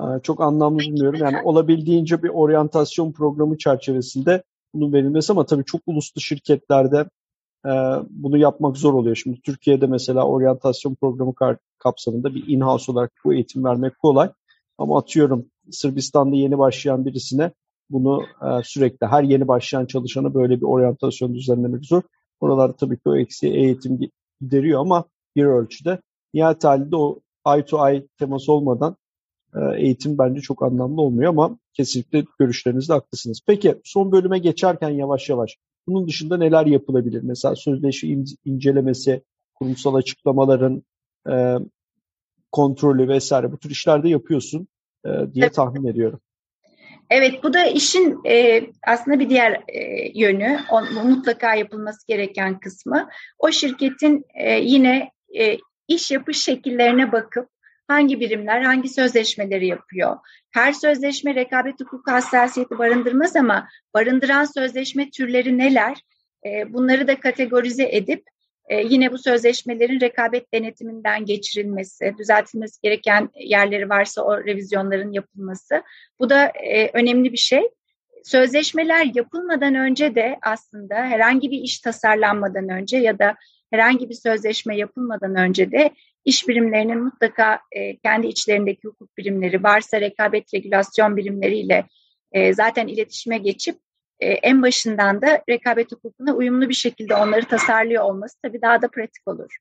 E, 0.00 0.04
çok 0.22 0.40
anlamlı 0.40 0.84
bulmuyorum. 0.84 1.20
Yani 1.20 1.36
olabildiğince 1.44 2.22
bir 2.22 2.28
oryantasyon 2.28 3.12
programı 3.12 3.58
çerçevesinde 3.58 4.42
bunun 4.74 4.92
verilmesi 4.92 5.32
ama 5.32 5.46
tabii 5.46 5.64
çok 5.64 5.80
uluslu 5.86 6.20
şirketlerde 6.20 7.06
e, 7.66 7.70
bunu 8.10 8.38
yapmak 8.38 8.76
zor 8.76 8.94
oluyor. 8.94 9.16
Şimdi 9.16 9.40
Türkiye'de 9.40 9.86
mesela 9.86 10.26
oryantasyon 10.26 10.94
programı 10.94 11.34
kapsamında 11.78 12.34
bir 12.34 12.48
in-house 12.48 12.92
olarak 12.92 13.12
bu 13.24 13.34
eğitim 13.34 13.64
vermek 13.64 13.98
kolay. 13.98 14.30
Ama 14.78 14.98
atıyorum 14.98 15.46
Sırbistan'da 15.70 16.36
yeni 16.36 16.58
başlayan 16.58 17.06
birisine 17.06 17.52
bunu 17.90 18.22
e, 18.22 18.62
sürekli 18.64 19.06
her 19.06 19.22
yeni 19.22 19.48
başlayan 19.48 19.86
çalışana 19.86 20.34
böyle 20.34 20.56
bir 20.56 20.66
oryantasyon 20.66 21.34
düzenlemek 21.34 21.84
zor. 21.84 22.02
Oralarda 22.40 22.76
tabii 22.76 22.96
ki 22.96 23.02
o 23.06 23.16
eksiği 23.16 23.52
eğitim 23.52 24.00
gideriyor 24.40 24.80
ama 24.80 25.04
bir 25.36 25.44
ölçüde. 25.44 26.00
Nihayet 26.34 26.64
halinde 26.64 26.96
o 26.96 27.20
eye 27.46 27.64
to 27.64 27.88
eye 27.88 28.06
teması 28.18 28.52
olmadan 28.52 28.96
eğitim 29.76 30.18
bence 30.18 30.40
çok 30.40 30.62
anlamlı 30.62 31.00
olmuyor 31.00 31.30
ama 31.30 31.58
kesinlikle 31.74 32.24
görüşlerinizde 32.38 32.92
haklısınız. 32.92 33.40
Peki 33.46 33.74
son 33.84 34.12
bölüme 34.12 34.38
geçerken 34.38 34.90
yavaş 34.90 35.28
yavaş 35.28 35.56
bunun 35.86 36.08
dışında 36.08 36.36
neler 36.36 36.66
yapılabilir? 36.66 37.22
Mesela 37.22 37.56
sözleşme 37.56 38.24
incelemesi, 38.44 39.22
kurumsal 39.54 39.94
açıklamaların 39.94 40.82
e, 41.30 41.56
kontrolü 42.52 43.08
vesaire 43.08 43.52
bu 43.52 43.58
tür 43.58 43.70
işlerde 43.70 44.08
yapıyorsun 44.08 44.68
e, 45.04 45.08
diye 45.08 45.44
evet. 45.44 45.54
tahmin 45.54 45.86
ediyorum. 45.86 46.20
Evet, 47.10 47.44
bu 47.44 47.54
da 47.54 47.66
işin 47.66 48.20
e, 48.26 48.62
aslında 48.86 49.18
bir 49.18 49.30
diğer 49.30 49.52
e, 49.68 50.10
yönü, 50.14 50.58
o, 50.72 51.04
mutlaka 51.04 51.54
yapılması 51.54 52.06
gereken 52.06 52.60
kısmı. 52.60 53.08
O 53.38 53.50
şirketin 53.50 54.24
e, 54.34 54.60
yine 54.60 55.10
e, 55.38 55.58
iş 55.88 56.10
yapış 56.10 56.44
şekillerine 56.44 57.12
bakıp 57.12 57.48
hangi 57.90 58.20
birimler 58.20 58.60
hangi 58.60 58.88
sözleşmeleri 58.88 59.66
yapıyor. 59.66 60.16
Her 60.50 60.72
sözleşme 60.72 61.34
rekabet 61.34 61.80
hukuku 61.80 62.12
hassasiyeti 62.12 62.78
barındırmaz 62.78 63.36
ama 63.36 63.68
barındıran 63.94 64.44
sözleşme 64.44 65.10
türleri 65.10 65.58
neler? 65.58 65.96
E, 66.46 66.72
bunları 66.72 67.08
da 67.08 67.20
kategorize 67.20 67.88
edip 67.92 68.24
e, 68.68 68.80
yine 68.80 69.12
bu 69.12 69.18
sözleşmelerin 69.18 70.00
rekabet 70.00 70.54
denetiminden 70.54 71.24
geçirilmesi, 71.24 72.14
düzeltilmesi 72.18 72.80
gereken 72.82 73.30
yerleri 73.34 73.88
varsa 73.88 74.22
o 74.22 74.44
revizyonların 74.44 75.12
yapılması. 75.12 75.82
Bu 76.18 76.30
da 76.30 76.44
e, 76.46 76.90
önemli 76.92 77.32
bir 77.32 77.38
şey. 77.38 77.62
Sözleşmeler 78.24 79.06
yapılmadan 79.14 79.74
önce 79.74 80.14
de 80.14 80.38
aslında 80.42 80.94
herhangi 80.94 81.50
bir 81.50 81.58
iş 81.58 81.80
tasarlanmadan 81.80 82.68
önce 82.68 82.96
ya 82.96 83.18
da 83.18 83.36
herhangi 83.70 84.08
bir 84.08 84.14
sözleşme 84.14 84.76
yapılmadan 84.76 85.36
önce 85.36 85.72
de 85.72 85.90
iş 86.30 86.48
birimlerinin 86.48 87.02
mutlaka 87.02 87.60
e, 87.72 87.96
kendi 87.96 88.26
içlerindeki 88.26 88.88
hukuk 88.88 89.16
birimleri 89.18 89.62
varsa 89.62 90.00
rekabet 90.00 90.54
regülasyon 90.54 91.16
birimleriyle 91.16 91.86
e, 92.32 92.54
zaten 92.54 92.86
iletişime 92.86 93.38
geçip 93.38 93.76
e, 94.20 94.28
en 94.28 94.62
başından 94.62 95.22
da 95.22 95.42
rekabet 95.48 95.92
hukukuna 95.92 96.34
uyumlu 96.34 96.68
bir 96.68 96.74
şekilde 96.74 97.14
onları 97.14 97.44
tasarlıyor 97.44 98.04
olması 98.04 98.36
tabii 98.42 98.62
daha 98.62 98.82
da 98.82 98.88
pratik 98.88 99.28
olur. 99.28 99.56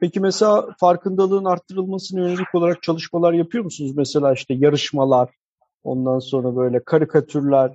Peki 0.00 0.20
mesela 0.20 0.66
farkındalığın 0.80 1.44
arttırılmasına 1.44 2.20
yönelik 2.20 2.54
olarak 2.54 2.82
çalışmalar 2.82 3.32
yapıyor 3.32 3.64
musunuz? 3.64 3.92
Mesela 3.96 4.32
işte 4.32 4.54
yarışmalar, 4.54 5.28
ondan 5.84 6.18
sonra 6.18 6.56
böyle 6.56 6.84
karikatürler 6.84 7.70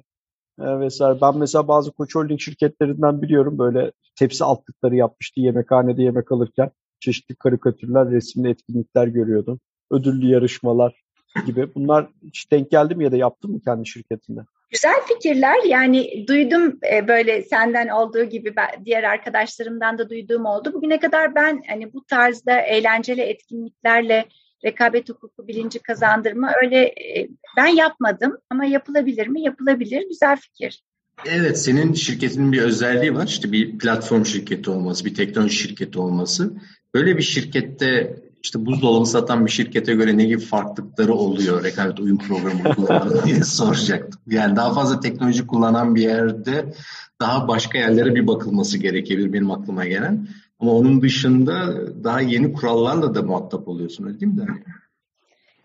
e, 0.59 0.79
vesaire. 0.79 1.21
Ben 1.21 1.37
mesela 1.37 1.67
bazı 1.67 1.91
koç 1.91 2.15
holding 2.15 2.39
şirketlerinden 2.39 3.21
biliyorum 3.21 3.57
böyle 3.57 3.91
tepsi 4.15 4.43
altlıkları 4.43 4.95
yapmıştı 4.95 5.39
yemekhanede 5.39 6.03
yemek 6.03 6.31
alırken. 6.31 6.71
Çeşitli 6.99 7.35
karikatürler, 7.35 8.11
resimli 8.11 8.49
etkinlikler 8.49 9.07
görüyordum. 9.07 9.59
Ödüllü 9.91 10.27
yarışmalar 10.27 11.03
gibi. 11.45 11.75
Bunlar 11.75 12.09
hiç 12.23 12.51
denk 12.51 12.71
geldi 12.71 12.95
mi 12.95 13.03
ya 13.03 13.11
da 13.11 13.17
yaptın 13.17 13.51
mı 13.51 13.61
kendi 13.61 13.87
şirketinde? 13.87 14.41
Güzel 14.69 15.01
fikirler 15.07 15.63
yani 15.67 16.27
duydum 16.27 16.79
e, 16.93 17.07
böyle 17.07 17.41
senden 17.41 17.87
olduğu 17.87 18.23
gibi 18.23 18.53
diğer 18.85 19.03
arkadaşlarımdan 19.03 19.97
da 19.97 20.09
duyduğum 20.09 20.45
oldu. 20.45 20.73
Bugüne 20.73 20.99
kadar 20.99 21.35
ben 21.35 21.63
hani 21.69 21.93
bu 21.93 22.05
tarzda 22.05 22.61
eğlenceli 22.61 23.21
etkinliklerle 23.21 24.25
rekabet 24.65 25.09
hukuku 25.09 25.47
bilinci 25.47 25.79
kazandırma 25.79 26.51
öyle 26.63 26.85
e, 26.85 27.29
ben 27.57 27.67
yapmadım 27.67 28.37
ama 28.49 28.65
yapılabilir 28.65 29.27
mi? 29.27 29.41
Yapılabilir. 29.41 30.07
Güzel 30.09 30.37
fikir. 30.37 30.83
Evet, 31.25 31.61
senin 31.61 31.93
şirketinin 31.93 32.51
bir 32.51 32.61
özelliği 32.61 33.15
var. 33.15 33.27
İşte 33.27 33.51
bir 33.51 33.77
platform 33.77 34.25
şirketi 34.25 34.69
olması, 34.69 35.05
bir 35.05 35.15
teknoloji 35.15 35.55
şirketi 35.55 35.99
olması. 35.99 36.53
Böyle 36.93 37.17
bir 37.17 37.23
şirkette 37.23 38.17
işte 38.43 38.65
buzdolabı 38.65 39.05
satan 39.05 39.45
bir 39.45 39.51
şirkete 39.51 39.93
göre 39.93 40.17
ne 40.17 40.25
gibi 40.25 40.39
farklılıkları 40.39 41.13
oluyor 41.13 41.63
rekabet 41.63 41.99
uyum 41.99 42.17
programı 42.17 42.75
kullanımı 42.75 43.23
diye 43.25 43.43
soracaktım. 43.43 44.21
Yani 44.27 44.55
daha 44.55 44.73
fazla 44.73 44.99
teknoloji 44.99 45.47
kullanan 45.47 45.95
bir 45.95 46.01
yerde 46.01 46.73
daha 47.21 47.47
başka 47.47 47.77
yerlere 47.77 48.15
bir 48.15 48.27
bakılması 48.27 48.77
gerekebilir 48.77 49.33
benim 49.33 49.51
aklıma 49.51 49.85
gelen. 49.85 50.27
Ama 50.59 50.71
onun 50.71 51.01
dışında 51.01 51.75
daha 52.03 52.21
yeni 52.21 52.53
kurallarla 52.53 53.15
da 53.15 53.21
muhatap 53.21 53.67
oluyorsun 53.67 54.07
öyle 54.07 54.19
değil 54.19 54.33
mi? 54.33 54.63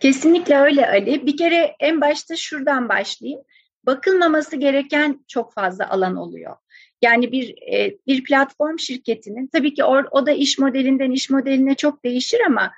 Kesinlikle 0.01 0.57
öyle 0.57 0.88
Ali. 0.88 1.27
Bir 1.27 1.37
kere 1.37 1.77
en 1.81 2.01
başta 2.01 2.37
şuradan 2.37 2.88
başlayayım. 2.88 3.41
Bakılmaması 3.87 4.57
gereken 4.57 5.25
çok 5.29 5.53
fazla 5.53 5.90
alan 5.90 6.16
oluyor. 6.16 6.57
Yani 7.03 7.33
bir 7.33 7.73
e, 7.73 7.97
bir 8.07 8.25
platform 8.25 8.79
şirketinin 8.79 9.47
tabii 9.47 9.75
ki 9.75 9.85
o, 9.85 10.03
o 10.11 10.27
da 10.27 10.33
iş 10.33 10.59
modelinden 10.59 11.11
iş 11.11 11.31
modeline 11.31 11.75
çok 11.75 12.05
değişir 12.05 12.40
ama 12.47 12.73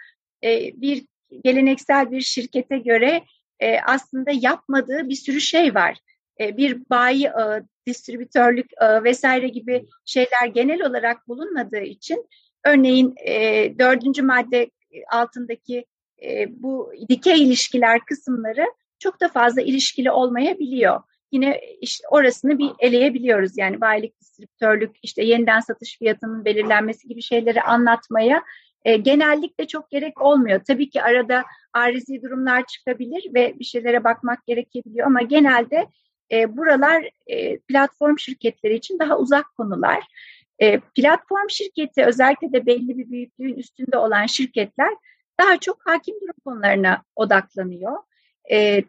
e, 0.45 0.81
bir 0.81 1.05
geleneksel 1.45 2.11
bir 2.11 2.21
şirkete 2.21 2.79
göre 2.79 3.23
e, 3.61 3.81
aslında 3.81 4.31
yapmadığı 4.35 5.09
bir 5.09 5.15
sürü 5.15 5.41
şey 5.41 5.75
var. 5.75 5.99
E, 6.41 6.57
bir 6.57 6.91
bayi 6.91 7.31
ağı, 7.31 7.67
distribütörlük 7.87 8.71
ağı 8.81 9.05
vesaire 9.05 9.49
gibi 9.49 9.87
şeyler 10.05 10.47
genel 10.55 10.87
olarak 10.87 11.29
bulunmadığı 11.29 11.83
için 11.83 12.29
örneğin 12.67 13.15
e, 13.27 13.35
dördüncü 13.79 14.23
madde 14.23 14.71
altındaki 15.13 15.85
e, 16.23 16.63
bu 16.63 16.93
dikey 17.09 17.43
ilişkiler 17.43 18.01
kısımları 18.01 18.67
çok 19.05 19.21
da 19.21 19.29
fazla 19.29 19.63
ilişkili 19.63 20.11
olmayabiliyor 20.11 21.01
yine 21.35 21.61
işte 21.81 22.09
orasını 22.11 22.59
bir 22.59 22.71
eleyebiliyoruz. 22.79 23.59
Yani 23.59 23.81
bayilik, 23.81 24.21
distribütörlük, 24.21 24.97
işte 25.03 25.25
yeniden 25.25 25.61
satış 25.61 25.99
fiyatının 25.99 26.45
belirlenmesi 26.45 27.09
gibi 27.09 27.23
şeyleri 27.23 27.63
anlatmaya 27.63 28.43
e, 28.85 28.97
genellikle 28.97 29.67
çok 29.67 29.91
gerek 29.91 30.21
olmuyor. 30.21 30.61
Tabii 30.67 30.91
ki 30.91 31.03
arada 31.03 31.45
arizi 31.73 32.23
durumlar 32.23 32.67
çıkabilir 32.67 33.35
ve 33.35 33.55
bir 33.59 33.65
şeylere 33.65 34.05
bakmak 34.05 34.47
gerekebiliyor 34.47 35.07
ama 35.07 35.23
genelde 35.23 35.87
e, 36.33 36.57
buralar 36.57 37.11
e, 37.27 37.59
platform 37.59 38.19
şirketleri 38.19 38.75
için 38.75 38.99
daha 38.99 39.19
uzak 39.19 39.47
konular. 39.57 40.05
E, 40.59 40.81
platform 40.81 41.49
şirketi 41.49 42.05
özellikle 42.05 42.53
de 42.53 42.67
belli 42.67 42.99
bir 42.99 43.11
büyüklüğün 43.11 43.55
üstünde 43.55 43.99
olan 43.99 44.27
şirketler 44.27 44.95
daha 45.41 45.57
çok 45.61 45.79
hakim 45.87 46.15
durum 46.21 46.37
konularına 46.45 47.03
odaklanıyor. 47.17 47.97
E, 48.53 48.85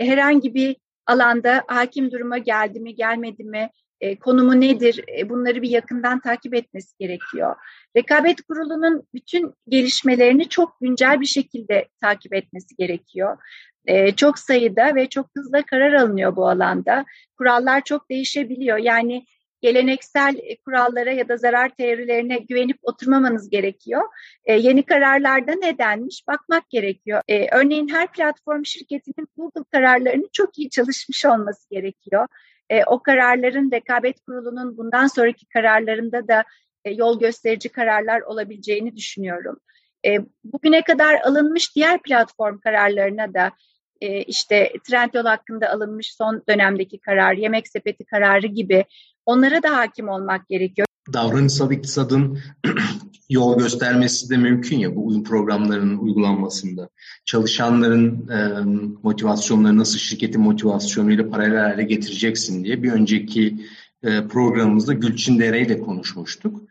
herhangi 0.00 0.54
bir 0.54 0.76
alanda 1.06 1.64
hakim 1.66 2.10
duruma 2.10 2.38
geldi 2.38 2.80
mi 2.80 2.94
gelmedi 2.94 3.44
mi 3.44 3.70
e, 4.00 4.18
konumu 4.18 4.60
nedir 4.60 5.04
e, 5.18 5.28
bunları 5.28 5.62
bir 5.62 5.70
yakından 5.70 6.20
takip 6.20 6.54
etmesi 6.54 6.96
gerekiyor. 6.98 7.56
Rekabet 7.96 8.42
kurulunun 8.42 9.02
bütün 9.14 9.54
gelişmelerini 9.68 10.48
çok 10.48 10.80
güncel 10.80 11.20
bir 11.20 11.26
şekilde 11.26 11.88
takip 12.00 12.34
etmesi 12.34 12.76
gerekiyor. 12.76 13.38
E, 13.86 14.12
çok 14.12 14.38
sayıda 14.38 14.94
ve 14.94 15.08
çok 15.08 15.26
hızlı 15.36 15.62
karar 15.62 15.92
alınıyor 15.92 16.36
bu 16.36 16.48
alanda. 16.48 17.04
Kurallar 17.38 17.84
çok 17.84 18.10
değişebiliyor. 18.10 18.78
Yani 18.78 19.24
geleneksel 19.62 20.36
e, 20.42 20.56
kurallara 20.56 21.12
ya 21.12 21.28
da 21.28 21.36
zarar 21.36 21.68
teorilerine 21.68 22.38
güvenip 22.38 22.78
oturmamanız 22.82 23.50
gerekiyor. 23.50 24.02
E, 24.44 24.54
yeni 24.54 24.82
kararlarda 24.82 25.52
nedenmiş 25.52 26.24
bakmak 26.28 26.70
gerekiyor. 26.70 27.22
E, 27.28 27.56
örneğin 27.56 27.88
her 27.88 28.12
platform 28.12 28.64
şirketinin 28.64 29.28
Google 29.36 29.64
kararlarını 29.72 30.26
çok 30.32 30.58
iyi 30.58 30.70
çalışmış 30.70 31.24
olması 31.24 31.70
gerekiyor. 31.70 32.26
E, 32.70 32.84
o 32.84 33.02
kararların 33.02 33.70
rekabet 33.70 34.20
kurulunun 34.20 34.76
bundan 34.76 35.06
sonraki 35.06 35.46
kararlarında 35.46 36.28
da 36.28 36.44
e, 36.84 36.90
yol 36.90 37.20
gösterici 37.20 37.68
kararlar 37.68 38.20
olabileceğini 38.20 38.96
düşünüyorum. 38.96 39.60
E, 40.06 40.18
bugüne 40.44 40.82
kadar 40.82 41.20
alınmış 41.20 41.76
diğer 41.76 42.02
platform 42.02 42.58
kararlarına 42.58 43.34
da 43.34 43.52
e, 44.00 44.22
işte 44.22 44.72
Trendyol 44.88 45.24
hakkında 45.24 45.70
alınmış 45.70 46.14
son 46.14 46.42
dönemdeki 46.48 47.00
karar, 47.00 47.32
yemek 47.34 47.68
sepeti 47.68 48.04
kararı 48.04 48.46
gibi 48.46 48.84
onlara 49.26 49.62
da 49.62 49.76
hakim 49.76 50.08
olmak 50.08 50.48
gerekiyor. 50.48 50.86
Davranışsal 51.12 51.72
iktisadın 51.72 52.38
yol 53.28 53.58
göstermesi 53.58 54.30
de 54.30 54.36
mümkün 54.36 54.78
ya 54.78 54.96
bu 54.96 55.06
uyum 55.06 55.24
programlarının 55.24 55.98
uygulanmasında. 55.98 56.88
Çalışanların 57.24 58.28
e, 58.28 58.64
motivasyonları 59.02 59.78
nasıl 59.78 59.98
şirketin 59.98 60.40
motivasyonuyla 60.40 61.30
paralel 61.30 61.60
hale 61.60 61.82
getireceksin 61.82 62.64
diye 62.64 62.82
bir 62.82 62.92
önceki 62.92 63.66
e, 64.02 64.26
programımızda 64.26 64.92
Gülçin 64.92 65.38
Dere 65.38 65.60
ile 65.60 65.80
konuşmuştuk. 65.80 66.62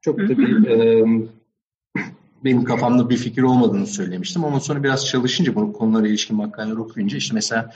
Çok 0.00 0.18
da 0.18 0.28
bir 0.28 0.66
e, 0.66 1.04
benim 2.44 2.64
kafamda 2.64 3.10
bir 3.10 3.16
fikir 3.16 3.42
olmadığını 3.42 3.86
söylemiştim 3.86 4.44
ama 4.44 4.60
sonra 4.60 4.82
biraz 4.82 5.06
çalışınca 5.06 5.54
bu 5.54 5.72
konulara 5.72 6.08
ilişkin 6.08 6.36
makaleler 6.36 6.76
okuyunca 6.76 7.18
işte 7.18 7.34
mesela 7.34 7.72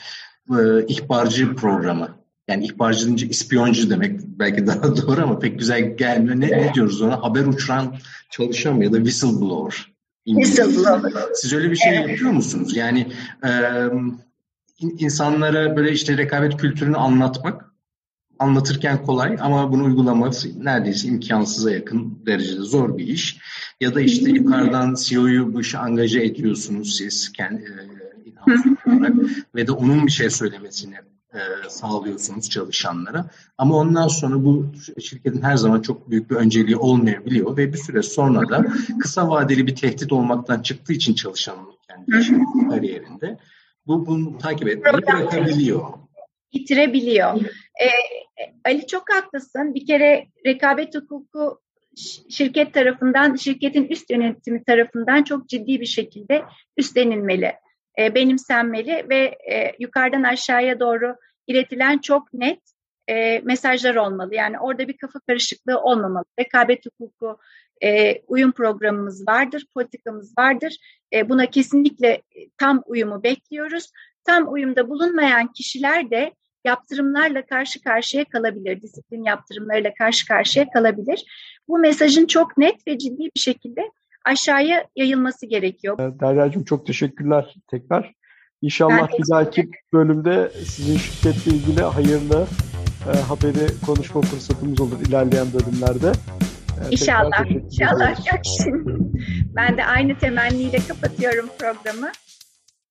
e, 0.51 0.87
ihbarcı 0.87 1.55
programı 1.55 2.20
yani 2.51 2.65
ihbarcı 2.65 3.27
ispiyoncu 3.27 3.91
demek 3.91 4.21
belki 4.21 4.67
daha 4.67 4.97
doğru 4.97 5.23
ama 5.23 5.39
pek 5.39 5.59
güzel 5.59 5.97
gelmiyor. 5.97 6.41
Ne, 6.41 6.47
ne 6.47 6.75
diyoruz 6.75 7.03
ona? 7.03 7.23
Haber 7.23 7.47
uçuran 7.47 7.97
çalışan 8.31 8.77
mı 8.77 8.85
ya 8.85 8.93
da 8.93 8.97
whistleblower. 8.97 9.93
Whistleblower. 10.25 11.13
Siz 11.35 11.53
öyle 11.53 11.71
bir 11.71 11.77
şey 11.77 11.97
evet. 11.97 12.09
yapıyor 12.09 12.31
musunuz? 12.31 12.77
Yani 12.77 13.07
e, 13.45 13.51
insanlara 14.81 15.77
böyle 15.77 15.93
işte 15.93 16.17
rekabet 16.17 16.57
kültürünü 16.57 16.97
anlatmak 16.97 17.71
anlatırken 18.39 19.03
kolay 19.03 19.37
ama 19.41 19.73
bunu 19.73 19.85
uygulaması 19.85 20.65
neredeyse 20.65 21.09
imkansıza 21.09 21.71
yakın 21.71 22.23
derecede 22.27 22.61
zor 22.61 22.99
bir 22.99 23.07
iş. 23.07 23.39
Ya 23.81 23.95
da 23.95 24.01
işte 24.01 24.31
yukarıdan 24.31 24.95
CEO'yu 24.95 25.55
bu 25.55 25.61
işe 25.61 25.79
angaje 25.79 26.21
ediyorsunuz 26.23 26.97
siz 26.97 27.33
kendi 27.33 27.63
e, 27.63 28.91
olarak 28.91 29.13
ve 29.55 29.67
de 29.67 29.73
onun 29.73 30.07
bir 30.07 30.13
şey 30.13 30.31
söylemesini 30.31 30.97
e, 31.35 31.69
sağlıyorsunuz 31.69 32.51
çalışanlara. 32.51 33.27
Ama 33.59 33.77
ondan 33.77 34.09
sonra 34.09 34.45
bu 34.45 34.67
şirketin 35.01 35.43
her 35.43 35.57
zaman 35.57 35.81
çok 35.81 36.11
büyük 36.11 36.31
bir 36.31 36.37
önceliği 36.37 36.77
olmayabiliyor 36.77 37.57
ve 37.57 37.73
bir 37.73 37.79
süre 37.79 38.03
sonra 38.03 38.49
da 38.49 38.67
kısa 39.01 39.29
vadeli 39.29 39.67
bir 39.67 39.77
tehdit 39.77 40.13
olmaktan 40.13 40.63
çıktığı 40.63 40.93
için 40.93 41.15
çalışanın 41.15 41.69
kendi 41.89 42.45
kariyerinde 42.71 43.39
bu 43.87 44.07
bunu 44.07 44.39
takip 44.39 44.69
etmeyi 44.69 44.95
bırakabiliyor. 44.95 45.81
Bitirebiliyor. 46.55 47.41
Ee, 47.81 47.89
Ali 48.65 48.87
çok 48.87 49.15
haklısın. 49.15 49.75
Bir 49.75 49.87
kere 49.87 50.27
rekabet 50.47 50.95
hukuku 50.95 51.61
şirket 52.31 52.75
tarafından, 52.75 53.35
şirketin 53.35 53.85
üst 53.85 54.11
yönetimi 54.11 54.65
tarafından 54.65 55.23
çok 55.23 55.49
ciddi 55.49 55.81
bir 55.81 55.87
şekilde 55.87 56.43
üstlenilmeli, 56.77 57.53
e, 58.01 58.15
benimsenmeli 58.15 59.07
ve 59.11 59.39
e, 59.53 59.73
yukarıdan 59.79 60.23
aşağıya 60.23 60.81
doğru 60.81 61.17
iletilen 61.47 61.99
çok 61.99 62.35
net 62.35 62.61
e, 63.09 63.41
mesajlar 63.41 63.95
olmalı. 63.95 64.35
Yani 64.35 64.59
orada 64.59 64.89
bir 64.89 64.97
kafa 64.97 65.21
karışıklığı 65.21 65.81
olmamalı. 65.81 66.25
Rekabet 66.39 66.87
hukuku 66.87 67.39
e, 67.83 68.21
uyum 68.27 68.53
programımız 68.53 69.29
vardır, 69.29 69.67
politikamız 69.75 70.39
vardır. 70.39 70.77
E, 71.13 71.29
buna 71.29 71.47
kesinlikle 71.47 72.23
tam 72.59 72.83
uyumu 72.87 73.23
bekliyoruz. 73.23 73.91
Tam 74.25 74.53
uyumda 74.53 74.89
bulunmayan 74.89 75.53
kişiler 75.53 76.11
de 76.11 76.35
yaptırımlarla 76.65 77.47
karşı 77.47 77.83
karşıya 77.83 78.25
kalabilir, 78.25 78.83
disiplin 78.83 79.25
yaptırımlarıyla 79.25 79.95
karşı 79.95 80.27
karşıya 80.27 80.71
kalabilir. 80.71 81.25
Bu 81.69 81.79
mesajın 81.79 82.27
çok 82.27 82.59
net 82.59 82.87
ve 82.87 82.99
ciddi 82.99 83.31
bir 83.37 83.41
şekilde 83.41 83.91
aşağıya 84.25 84.85
yayılması 84.97 85.47
gerekiyor. 85.47 85.99
Ee, 85.99 86.21
Derya'cığım 86.21 86.65
çok 86.65 86.87
teşekkürler 86.87 87.55
tekrar. 87.71 88.15
İnşallah 88.63 89.09
bir 89.19 89.31
dahaki 89.31 89.71
bölümde 89.93 90.51
sizin 90.65 90.97
şirketle 90.97 91.53
ilgili 91.53 91.83
hayırlı 91.83 92.47
e, 93.15 93.19
haberi 93.19 93.81
konuşma 93.87 94.21
fırsatımız 94.21 94.81
olur 94.81 95.01
ilerleyen 95.09 95.47
bölümlerde. 95.53 96.13
E, 96.81 96.91
inşallah, 96.91 97.51
inşallah. 97.51 98.17
ben 99.57 99.77
de 99.77 99.85
aynı 99.85 100.19
temenniyle 100.19 100.79
kapatıyorum 100.89 101.49
programı. 101.59 102.11